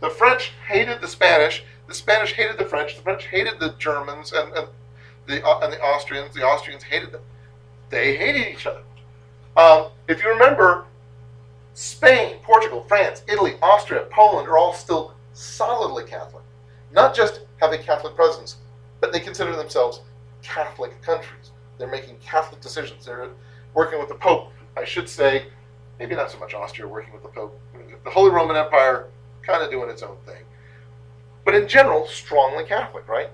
[0.00, 1.64] The French hated the Spanish.
[1.86, 2.96] The Spanish hated the French.
[2.96, 4.68] The French hated the Germans and, and
[5.26, 6.34] the uh, and the Austrians.
[6.34, 7.22] The Austrians hated them.
[7.90, 8.82] They hated each other.
[9.56, 10.84] Um, if you remember,
[11.74, 16.44] Spain, Portugal, France, Italy, Austria, Poland are all still solidly Catholic.
[16.92, 18.56] Not just have a Catholic presence,
[19.00, 20.00] but they consider themselves
[20.40, 21.50] Catholic countries.
[21.76, 23.04] They're making Catholic decisions.
[23.04, 23.30] They're
[23.74, 24.52] working with the Pope.
[24.76, 25.46] I should say,
[25.98, 27.60] maybe not so much Austria working with the Pope.
[28.04, 29.08] The Holy Roman Empire
[29.42, 30.44] kind of doing its own thing.
[31.44, 33.30] but in general, strongly Catholic, right?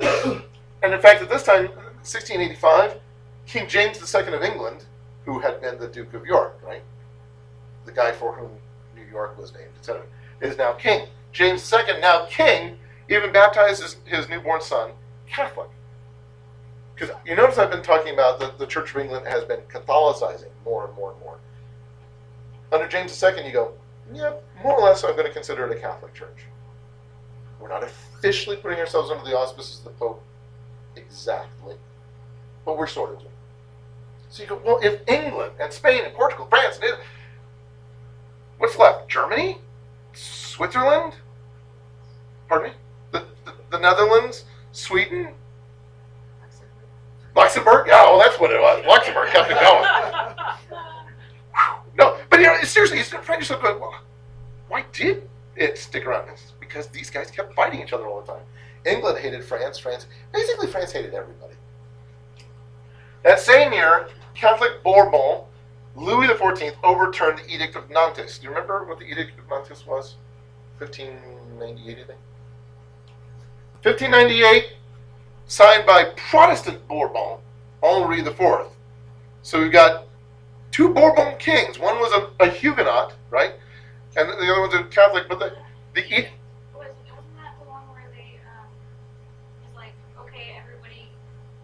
[0.00, 1.68] and in fact, at this time,
[2.02, 2.98] 1685,
[3.46, 4.84] King James II of England,
[5.24, 6.82] who had been the Duke of York, right?
[7.84, 8.50] The guy for whom
[8.94, 10.02] New York was named, etc.,
[10.40, 11.06] is now king.
[11.32, 12.76] James II, now king,
[13.08, 14.92] even baptizes his newborn son
[15.26, 15.68] Catholic.
[16.94, 20.50] Because you notice I've been talking about the, the Church of England has been Catholicizing
[20.64, 21.38] more and more and more.
[22.72, 23.72] Under James II, you go,
[24.12, 26.46] yeah, more or less I'm going to consider it a Catholic church.
[27.58, 30.22] We're not officially putting ourselves under the auspices of the Pope
[30.96, 31.76] exactly,
[32.64, 33.30] but we're sort of doing.
[34.30, 37.02] So you go, well, if England and Spain and Portugal, France, and Italy,
[38.58, 39.08] what's left?
[39.08, 39.58] Germany?
[40.60, 41.14] Switzerland?
[42.46, 42.76] Pardon me?
[43.12, 44.44] The, the, the Netherlands?
[44.72, 45.32] Sweden?
[47.34, 47.86] Luxembourg?
[47.86, 48.84] Yeah, well, that's what it was.
[48.86, 49.88] Luxembourg kept it going.
[51.96, 54.02] No, but you know, seriously, you find yourself going, well,
[54.68, 56.28] why did it stick around?
[56.28, 58.42] It's because these guys kept fighting each other all the time.
[58.84, 59.78] England hated France.
[59.78, 61.54] France, basically, France hated everybody.
[63.22, 65.40] That same year, Catholic Bourbon,
[65.96, 68.38] Louis XIV overturned the Edict of Nantes.
[68.38, 70.16] Do you remember what the Edict of Nantes was?
[70.80, 72.18] 1598, I think.
[73.82, 74.64] 1598,
[75.46, 77.36] signed by Protestant Bourbon,
[77.82, 78.40] Henri IV.
[79.42, 80.06] So we've got
[80.70, 81.78] two Bourbon kings.
[81.78, 83.54] One was a, a Huguenot, right?
[84.16, 85.28] And the other one's a Catholic.
[85.28, 85.52] But the,
[85.94, 86.26] the Was,
[86.74, 88.66] wasn't that the one where they, um,
[89.66, 91.08] it's like, okay, everybody,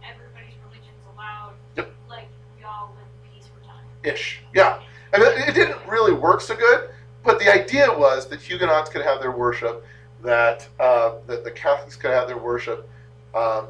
[0.05, 1.91] everybody's religion's allowed, Yep.
[2.11, 3.85] like, we all live in peace for time.
[4.05, 4.43] ish.
[4.55, 4.81] Yeah.
[5.15, 6.91] And it, it didn't really work so good,
[7.27, 9.85] but the idea was that Huguenots could have their worship,
[10.23, 12.89] that uh, that the Catholics could have their worship,
[13.35, 13.67] um,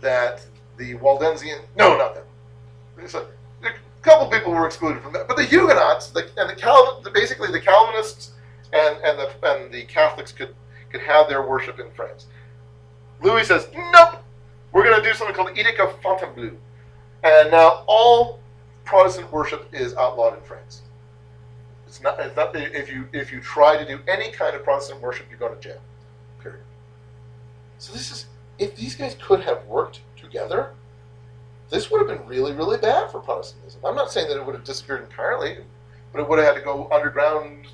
[0.00, 0.46] that
[0.78, 2.24] the Waldensian no, not them.
[3.14, 3.72] A, a
[4.02, 7.50] couple people were excluded from that, but the Huguenots the, and the Calvin, the, basically
[7.50, 8.32] the Calvinists
[8.72, 10.54] and and the and the Catholics could
[10.90, 12.26] could have their worship in France.
[13.22, 14.22] Louis says, nope,
[14.72, 16.52] we're going to do something called the Edict of Fontainebleau,
[17.22, 18.40] and now all
[18.84, 20.82] Protestant worship is outlawed in France.
[21.92, 22.56] It's not, it's not.
[22.56, 25.60] If you if you try to do any kind of Protestant worship, you're going to
[25.60, 25.78] jail.
[26.40, 26.62] Period.
[27.76, 28.28] So this is
[28.58, 30.70] if these guys could have worked together,
[31.68, 33.82] this would have been really really bad for Protestantism.
[33.84, 35.58] I'm not saying that it would have disappeared entirely,
[36.12, 37.66] but it would have had to go underground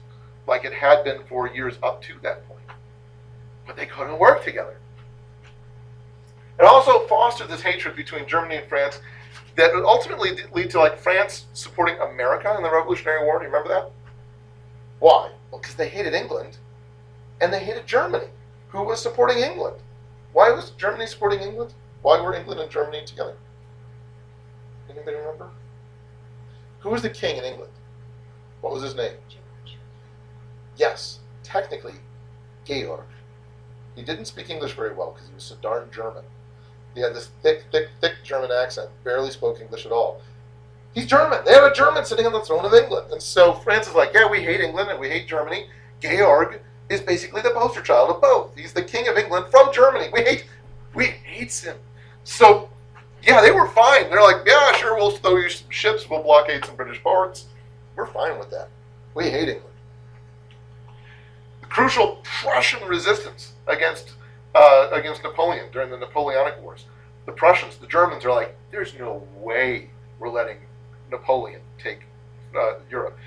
[0.48, 2.58] like it had been for years up to that point.
[3.68, 4.78] But they couldn't work together.
[6.58, 9.00] It also fostered this hatred between Germany and France
[9.54, 13.38] that would ultimately lead to like France supporting America in the Revolutionary War.
[13.38, 13.92] Do you remember that?
[14.98, 15.30] Why?
[15.50, 16.58] Well, because they hated England,
[17.40, 18.28] and they hated Germany,
[18.68, 19.76] who was supporting England.
[20.32, 21.74] Why was Germany supporting England?
[22.02, 23.36] Why were England and Germany together?
[24.90, 25.50] Anybody remember?
[26.80, 27.72] Who was the king in England?
[28.60, 29.14] What was his name?
[29.28, 29.76] George.
[30.76, 31.94] Yes, technically,
[32.64, 33.04] Georg.
[33.94, 36.24] He didn't speak English very well because he was so darn German.
[36.94, 40.20] He had this thick, thick, thick German accent, barely spoke English at all.
[40.94, 41.40] He's German.
[41.44, 43.12] They have a German sitting on the throne of England.
[43.12, 45.66] And so France is like, yeah, we hate England and we hate Germany.
[46.00, 48.56] Georg is basically the poster child of both.
[48.56, 50.08] He's the king of England from Germany.
[50.12, 50.46] We hate,
[50.94, 51.76] we hates him.
[52.24, 52.68] So,
[53.22, 54.10] yeah, they were fine.
[54.10, 57.46] They're like, yeah, sure, we'll throw you some ships, we'll blockade some British ports.
[57.96, 58.68] We're fine with that.
[59.14, 59.64] We hate England.
[61.60, 64.12] The crucial Prussian resistance against
[64.54, 66.86] uh, against Napoleon during the Napoleonic Wars.
[67.26, 70.56] The Prussians, the Germans are like, there's no way we're letting
[71.10, 72.02] Napoleon take
[72.56, 73.18] uh, Europe.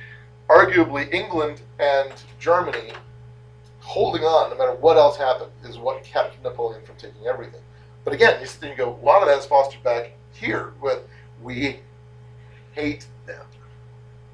[0.50, 2.94] Arguably, England and Germany
[3.80, 7.62] holding on, no matter what else happened, is what kept Napoleon from taking everything.
[8.04, 11.02] But again, you there go, a lot of that is fostered back here with
[11.42, 11.80] we
[12.74, 13.46] hate them.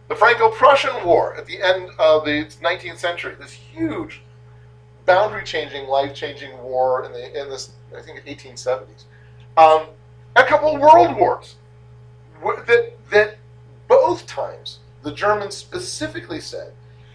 [0.08, 4.22] The Franco-Prussian War at the end of the 19th century, this huge
[5.06, 9.06] boundary-changing, life-changing war in the in this I think 1870s.
[9.58, 9.88] Um,
[10.36, 11.56] a couple world wars
[12.41, 13.38] that that
[13.88, 16.73] both times the Germans specifically said.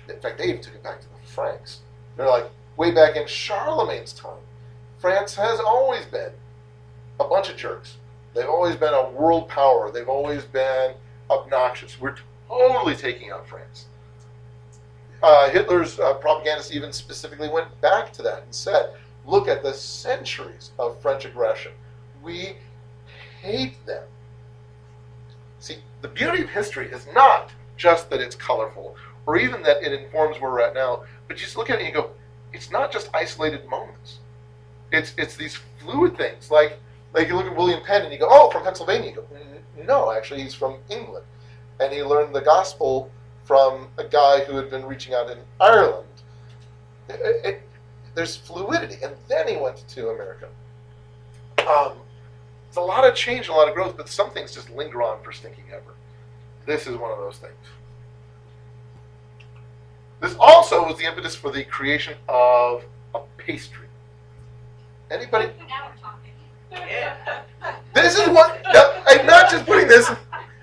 [0.09, 1.81] In fact, they even took it back to the Franks.
[2.17, 4.41] They're like way back in Charlemagne's time.
[4.99, 6.33] France has always been
[7.21, 7.97] a bunch of jerks.
[8.35, 9.91] They've always been a world power.
[9.91, 10.95] They've always been
[11.31, 12.01] obnoxious.
[12.01, 12.17] We're
[12.49, 13.87] totally taking out France.
[15.23, 18.95] Uh, Hitler's uh, propagandists even specifically went back to that and said,
[19.25, 21.73] look at the centuries of French aggression.
[22.23, 22.57] We
[23.41, 24.05] hate them.
[26.03, 28.97] The beauty of history is not just that it's colorful
[29.27, 31.85] or even that it informs where we're at now, but you just look at it
[31.87, 32.11] and you go,
[32.53, 34.19] it's not just isolated moments.
[34.91, 36.51] It's it's these fluid things.
[36.51, 36.79] Like
[37.15, 39.11] like you look at William Penn and you go, oh, from Pennsylvania.
[39.11, 41.25] You go, "Mm, no, actually he's from England,
[41.81, 43.11] and he learned the gospel
[43.45, 46.07] from a guy who had been reaching out in Ireland.
[47.09, 47.63] It- it-
[48.15, 50.49] there's fluidity, and then he went to America.
[51.67, 52.02] Um,
[52.73, 55.03] it's a lot of change, and a lot of growth, but some things just linger
[55.03, 55.93] on for stinking ever.
[56.65, 57.53] This is one of those things.
[60.23, 62.83] This also was the impetus for the creation of
[63.15, 63.89] a pastry.
[65.11, 65.51] Anybody?
[66.01, 66.89] Talking.
[67.93, 70.11] This is what no, I'm not just putting this.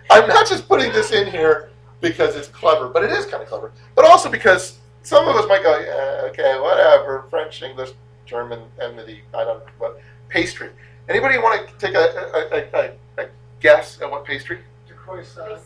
[0.10, 1.70] I'm not just putting this in here
[2.02, 3.72] because it's clever, but it is kind of clever.
[3.94, 7.92] But also because some of us might go, yeah, okay, whatever, French, English,
[8.26, 10.72] German, enmity, I don't, know but pastry.
[11.10, 13.30] Anybody want to take a, a, a, a, a
[13.60, 14.60] guess at what pastry?
[14.88, 15.60] The croissant.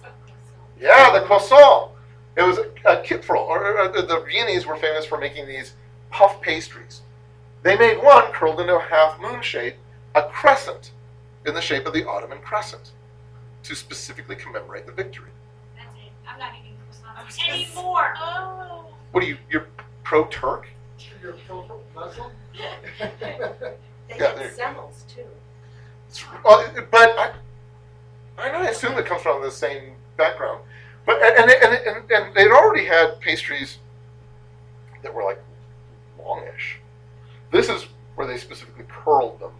[0.80, 1.92] Yeah, the croissant.
[2.38, 5.74] It was a, a kipferl, or, or, or the Viennese were famous for making these
[6.12, 7.02] puff pastries.
[7.62, 9.76] They made one curled into a half moon shape,
[10.16, 10.92] a crescent,
[11.46, 12.92] in the shape of the Ottoman crescent,
[13.64, 15.30] to specifically commemorate the victory.
[15.76, 16.12] That's it.
[16.28, 18.14] I'm not eating croissants anymore.
[18.18, 18.86] Oh.
[19.12, 19.38] What are you?
[19.50, 19.68] You're
[20.04, 20.68] pro-Turk?
[21.22, 22.32] You're pro Muslim?
[24.18, 25.26] They Yeah, had there- semmels too.
[26.46, 27.34] Well, but I,
[28.38, 30.62] I know, I assume it comes from the same background.
[31.06, 33.80] But and and and, and they'd already had pastries
[35.02, 35.42] that were like
[36.24, 36.78] longish.
[37.52, 39.52] This is where they specifically curled them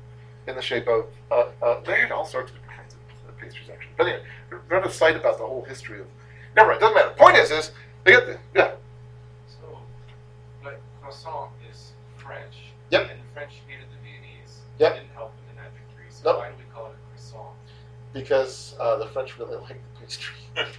[0.48, 1.06] in the shape of.
[1.32, 2.96] Uh, uh, they had all sorts of different kinds
[3.28, 3.92] of pastries actually.
[3.98, 4.24] But anyway,
[4.70, 6.06] read a site about the whole history of.
[6.56, 7.10] Never mind, doesn't matter.
[7.18, 7.72] Point is, is
[8.04, 8.72] they got the yeah.
[9.48, 9.80] So,
[10.64, 12.56] but croissant is French.
[12.92, 13.02] Yep.
[13.10, 14.60] And the French hated the Viennese.
[14.80, 14.94] Yep.
[14.96, 16.06] Didn't help them in that victory.
[16.10, 16.38] So Nope.
[16.40, 17.50] why do we call it a croissant?
[18.14, 20.36] Because uh, the French really like the pastry.
[20.56, 20.72] Their food,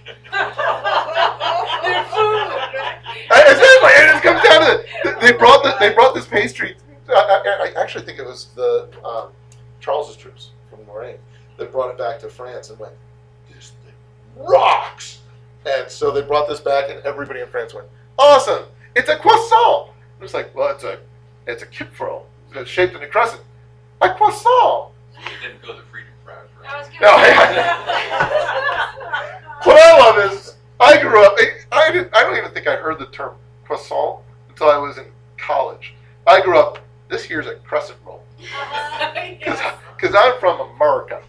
[2.73, 2.97] right?
[3.31, 3.91] I- Exactly.
[3.91, 5.21] It just comes down to it.
[5.21, 6.75] They brought the, they brought this pastry.
[7.09, 9.29] I, I, I actually think it was the um,
[9.79, 11.17] Charles's troops from Lorraine
[11.57, 12.93] that brought it back to France and went,
[13.53, 13.93] "This thing
[14.43, 15.19] rocks!"
[15.65, 18.63] And so they brought this back, and everybody in France went, "Awesome!
[18.95, 20.99] It's a croissant." It was like, well, it's a
[21.47, 22.23] it's a kipferl
[22.65, 23.41] shaped in a crescent.
[24.01, 24.91] A croissant.
[25.17, 25.83] It didn't go the
[27.01, 28.61] No, I-
[29.63, 31.33] What I love is I grew up.
[31.37, 32.15] I, I didn't.
[32.15, 35.05] I don't even think I heard the term croissant until I was in
[35.37, 35.93] college.
[36.27, 36.79] I grew up.
[37.09, 41.21] This here's a crescent roll because I'm from America,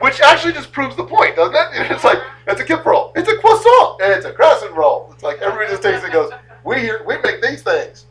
[0.00, 1.90] which actually just proves the point, doesn't it?
[1.90, 5.10] It's like it's a kip roll, it's a croissant, and it's a crescent roll.
[5.12, 6.30] It's like everybody just takes it and goes,
[6.64, 8.06] "We here, we make these things."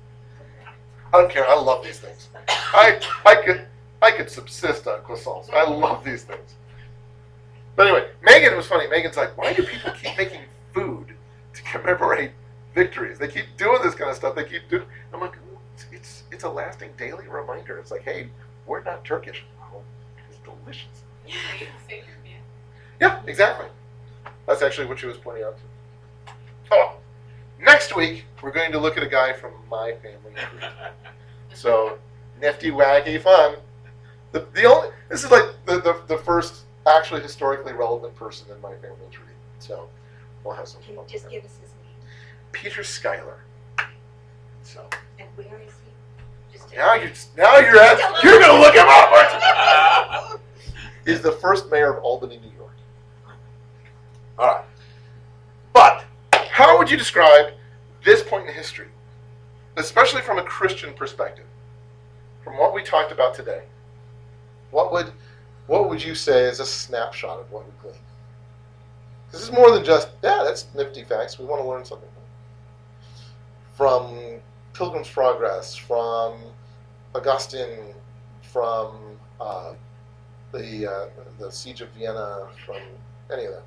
[1.11, 1.47] I don't care.
[1.47, 2.29] I love these things.
[2.47, 3.65] I I could
[4.01, 5.51] I could subsist on croissants.
[5.53, 6.55] I love these things.
[7.75, 8.87] But anyway, Megan was funny.
[8.87, 10.41] Megan's like, why do people keep making
[10.73, 11.13] food
[11.53, 12.31] to commemorate
[12.73, 13.17] victories?
[13.17, 14.35] They keep doing this kind of stuff.
[14.35, 14.83] They keep doing.
[15.13, 15.37] I'm like,
[15.91, 17.77] it's it's, a lasting daily reminder.
[17.77, 18.29] It's like, hey,
[18.65, 19.43] we're not Turkish.
[19.61, 19.81] Oh,
[20.29, 21.03] it's delicious.
[22.99, 23.67] Yeah, exactly.
[24.45, 25.57] That's actually what she was pointing out.
[25.57, 26.33] To.
[26.71, 26.93] Oh,
[27.61, 30.33] next week we're going to look at a guy from my family.
[31.51, 31.97] So
[32.39, 33.55] nifty, wacky, fun.
[34.31, 38.61] The, the only this is like the, the, the first actually historically relevant person in
[38.61, 39.25] my family tree.
[39.59, 39.89] So
[40.43, 42.09] we'll have some Can you just give us his name?
[42.51, 43.39] Peter Schuyler.
[44.63, 46.57] So And where is he?
[46.57, 49.11] Just now you're now you're at, you're gonna look him up.
[49.11, 50.39] aren't you?
[51.05, 52.75] He's the first mayor of Albany, New York.
[54.37, 54.65] All right,
[55.73, 57.53] but how would you describe
[58.05, 58.87] this point in history,
[59.77, 61.45] especially from a Christian perspective,
[62.43, 63.63] from what we talked about today?
[64.71, 65.11] What would
[65.67, 68.03] what would you say is a snapshot of what we gleaned?
[69.31, 71.37] This is more than just yeah, that's nifty facts.
[71.39, 72.09] We want to learn something
[73.73, 74.41] from
[74.73, 76.39] Pilgrim's Progress, from
[77.15, 77.93] Augustine,
[78.41, 79.73] from uh,
[80.51, 81.09] the uh,
[81.39, 82.81] the Siege of Vienna, from
[83.31, 83.63] any of that.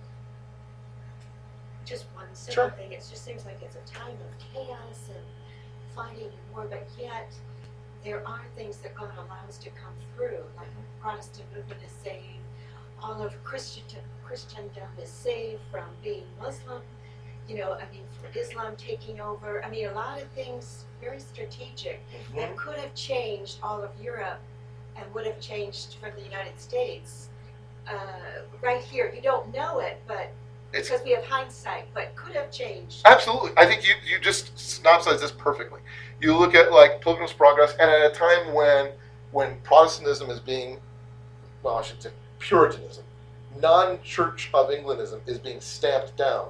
[1.85, 2.71] just one simple Sure.
[2.71, 2.93] thing.
[2.93, 5.25] It just seems like it's a time of chaos and
[5.95, 7.33] fighting and war, but yet
[8.05, 12.39] there are things that God allows to come through, like the Protestant movement is saying,
[13.03, 13.85] all of Christian
[14.25, 16.83] Christendom is saved from being Muslim.
[17.49, 19.65] You know, I mean, for Islam taking over.
[19.65, 22.01] I mean, a lot of things very strategic
[22.37, 24.41] that could have changed all of Europe
[24.97, 27.29] and would have changed from the United States.
[27.89, 30.31] Uh, right here, you don't know it, but
[30.73, 33.03] It's because we have hindsight, but could have changed.
[33.05, 33.51] Absolutely.
[33.57, 35.81] I think you, you just synopsized this perfectly.
[36.21, 38.91] You look at like Pilgrim's Progress, and at a time when
[39.33, 40.79] when Protestantism is being,
[41.63, 43.05] well, I should say Puritanism,
[43.61, 46.49] non-Church of Englandism is being stamped down.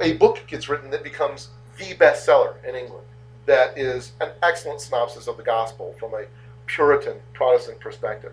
[0.00, 1.48] A book gets written that becomes
[1.78, 3.06] the bestseller in England.
[3.46, 6.24] That is an excellent synopsis of the gospel from a
[6.66, 8.32] Puritan Protestant perspective.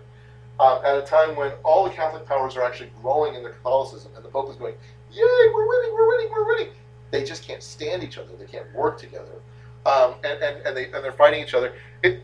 [0.62, 4.12] Um, at a time when all the Catholic powers are actually growing in their Catholicism,
[4.14, 4.74] and the Pope is going,
[5.10, 6.68] "Yay, we're winning, we're winning, we're winning."
[7.10, 8.28] They just can't stand each other.
[8.38, 9.42] They can't work together.
[9.84, 11.72] um, and, and, and, they, and they're fighting each other.
[12.04, 12.22] It,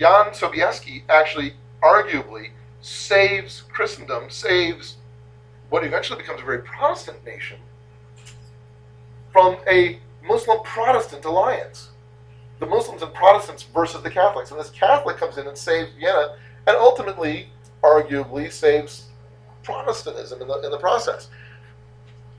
[0.00, 2.50] Jan Sobieski actually, arguably,
[2.80, 4.96] saves Christendom, saves
[5.70, 7.58] what eventually becomes a very Protestant nation
[9.32, 11.90] from a Muslim Protestant alliance.
[12.58, 14.50] The Muslims and Protestants versus the Catholics.
[14.50, 16.34] And this Catholic comes in and saves Vienna
[16.68, 17.48] and ultimately,
[17.82, 19.06] arguably, saves
[19.62, 21.28] Protestantism in the, in the process.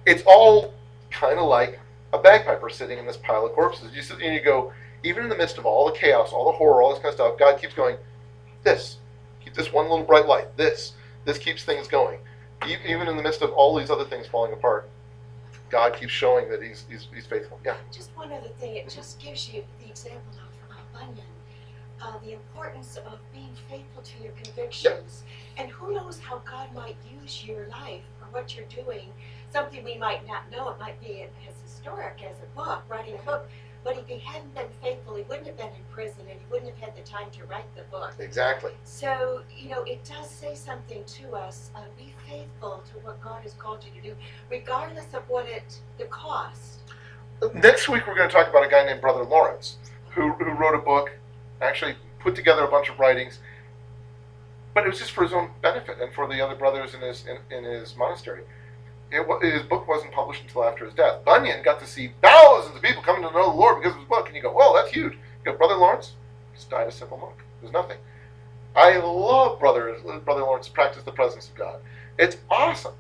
[0.06, 0.74] It's all
[1.12, 1.80] kind of like
[2.14, 3.94] a bagpiper sitting in this pile of corpses.
[3.96, 4.74] You sit and you go,
[5.04, 7.16] even in the midst of all the chaos, all the horror, all this kind of
[7.16, 7.98] stuff, God keeps going,
[8.64, 8.98] this,
[9.44, 10.94] keep this one little bright light, this,
[11.26, 12.18] this keeps things going.
[12.68, 14.90] Even in the midst of all these other things falling apart,
[15.70, 17.60] God keeps showing that He's, he's, he's faithful.
[17.64, 17.76] Yeah.
[17.92, 21.26] Just one other thing, it just gives you the example of uh, Bunyan,
[22.02, 25.24] uh, the importance of being faithful to your convictions.
[25.58, 29.12] And who knows how God might use your life or what you're doing,
[29.52, 30.70] something we might not know.
[30.70, 33.50] It might be as historic as a book, writing a book.
[33.84, 36.70] But if he hadn't been faithful, he wouldn't have been in prison and he wouldn't
[36.70, 38.14] have had the time to write the book.
[38.20, 38.72] Exactly.
[38.84, 41.72] So, you know, it does say something to us.
[41.74, 44.16] Uh, be faithful to what God has called you to do,
[44.50, 46.82] regardless of what it, the cost.
[47.54, 49.78] Next week, we're going to talk about a guy named Brother Lawrence,
[50.10, 51.12] who, who wrote a book,
[51.62, 53.40] actually put together a bunch of writings,
[54.74, 57.26] but it was just for his own benefit and for the other brothers in his,
[57.28, 58.42] in, in his monastery.
[59.12, 61.26] It, his book wasn't published until after his death.
[61.26, 64.08] Bunyan got to see thousands of people coming to know the Lord because of his
[64.10, 66.14] book, and you go, "Well, that's huge." You go, Brother Lawrence
[66.54, 67.36] just died a simple monk.
[67.62, 67.98] There's nothing.
[68.76, 71.80] I love Brother Brother Lawrence practice the presence of God.
[72.20, 72.94] It's awesome.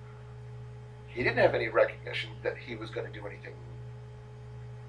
[1.07, 3.53] He didn't have any recognition that he was going to do anything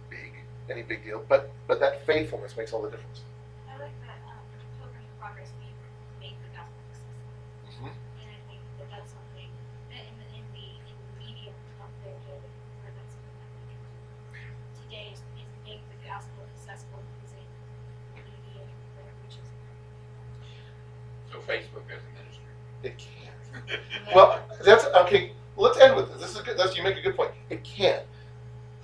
[0.09, 0.33] big,
[0.71, 3.21] any big deal, but but that faithfulness makes all the difference.
[3.68, 4.41] I like that, um,
[4.81, 5.75] Pilgrim's Progress made,
[6.21, 7.87] made the gospel accessible.
[7.87, 7.93] Mhm.
[7.93, 9.51] And I think that that's something,
[9.91, 13.51] that in, the- in the, in the medium up there, that, or that's something that
[13.55, 17.47] we can do today is, is make the gospel accessible using
[18.14, 18.62] media,
[19.25, 19.47] which is.
[21.33, 22.53] So Facebook as a ministry.
[22.83, 23.35] It can.
[24.14, 25.33] Well, that's okay.
[25.57, 26.21] Let's end with this.
[26.21, 26.57] This is good.
[26.59, 27.31] That's, you make a good point.
[27.51, 28.01] It can.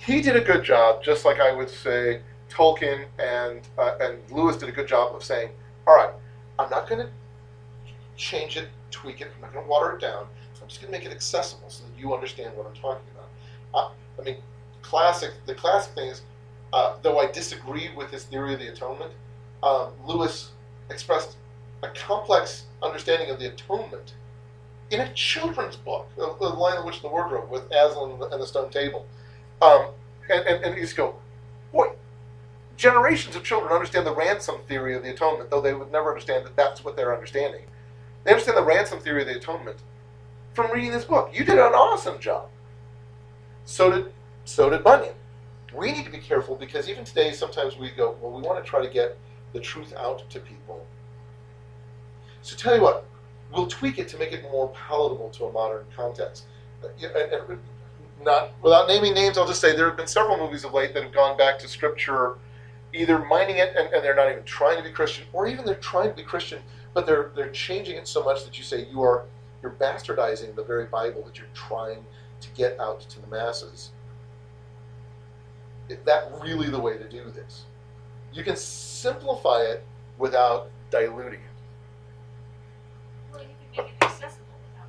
[0.07, 4.57] He did a good job, just like I would say Tolkien and uh, and Lewis
[4.57, 5.51] did a good job of saying,
[5.85, 6.13] "All right,
[6.61, 7.11] I'm not going to
[8.17, 9.33] change it, tweak it.
[9.35, 10.27] I'm not going to water it down.
[10.63, 13.29] I'm just going to make it accessible so that you understand what I'm talking about."
[13.75, 13.91] Uh,
[14.21, 14.37] I mean,
[14.81, 15.33] classic.
[15.45, 16.23] The classic thing is,
[16.73, 19.11] uh, though I disagree with his theory of the atonement,
[19.65, 20.51] um, Lewis
[20.89, 21.37] expressed
[21.83, 24.15] a complex understanding of the atonement
[24.93, 28.47] in a children's book, the, Lion, the Witch, and the Wardrobe, with Aslan and the
[28.47, 29.05] Stone Table.
[29.61, 29.87] Um,
[30.29, 31.17] and, and, and you just go,
[31.73, 31.89] boy,
[32.77, 36.45] generations of children understand the ransom theory of the atonement, though they would never understand
[36.45, 37.63] that that's what they're understanding.
[38.25, 39.79] They understand the ransom theory of the atonement
[40.55, 41.31] from reading this book.
[41.33, 42.49] You did an awesome job.
[43.65, 44.13] So did
[44.45, 45.15] so did Bunyan.
[45.75, 48.69] We need to be careful because even today, sometimes we go, well, we want to
[48.69, 49.19] try to get
[49.53, 50.87] the truth out to people.
[52.43, 53.05] So tell you what,
[53.53, 56.45] we'll tweak it to make it more palatable to a modern context.
[56.83, 56.93] And
[58.23, 61.03] Not without naming names, I'll just say there have been several movies of late that
[61.03, 62.37] have gone back to scripture,
[62.93, 65.75] either mining it and, and they're not even trying to be Christian, or even they're
[65.77, 66.61] trying to be Christian,
[66.95, 69.25] but they're they're changing it so much that you say you are
[69.63, 72.05] you're bastardizing the very Bible that you're trying
[72.41, 73.91] to get out to the masses.
[75.89, 77.65] Is that really the way to do this?
[78.33, 79.85] You can simplify it
[80.19, 81.47] without diluting it.
[83.33, 84.89] Well, you can make it accessible without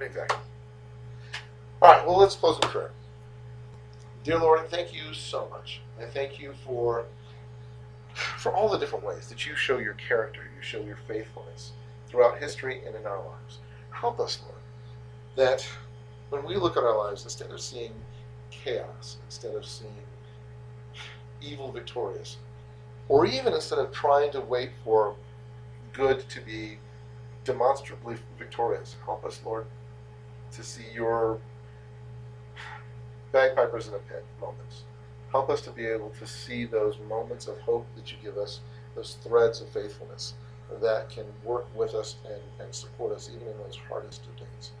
[0.00, 0.04] it.
[0.04, 0.47] Exactly.
[1.80, 2.90] All right, well, let's close in prayer.
[4.24, 5.80] Dear Lord, thank you so much.
[6.00, 7.06] I thank you for
[8.14, 11.72] for all the different ways that you show your character, you show your faithfulness
[12.08, 13.58] throughout history and in our lives.
[13.90, 14.60] Help us, Lord,
[15.36, 15.68] that
[16.30, 17.92] when we look at our lives, instead of seeing
[18.50, 19.94] chaos, instead of seeing
[21.40, 22.38] evil victorious,
[23.08, 25.14] or even instead of trying to wait for
[25.92, 26.78] good to be
[27.44, 29.66] demonstrably victorious, help us, Lord,
[30.52, 31.38] to see your
[33.32, 34.84] bagpipers in a pit moments.
[35.30, 38.60] Help us to be able to see those moments of hope that you give us,
[38.94, 40.34] those threads of faithfulness
[40.80, 44.72] that can work with us and, and support us even in those hardest of days.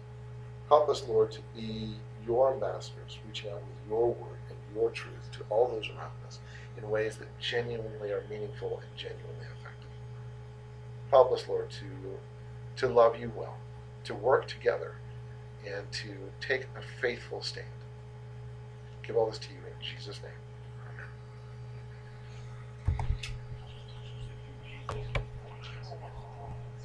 [0.68, 1.94] Help us, Lord, to be
[2.26, 6.40] your masters, reaching out with your word and your truth to all those around us
[6.76, 9.90] in ways that genuinely are meaningful and genuinely effective.
[11.10, 11.86] Help us, Lord, to,
[12.76, 13.56] to love you well,
[14.04, 14.94] to work together,
[15.66, 17.66] and to take a faithful stand
[19.08, 20.30] give all this to you in Jesus' name.
[24.90, 25.27] Amen.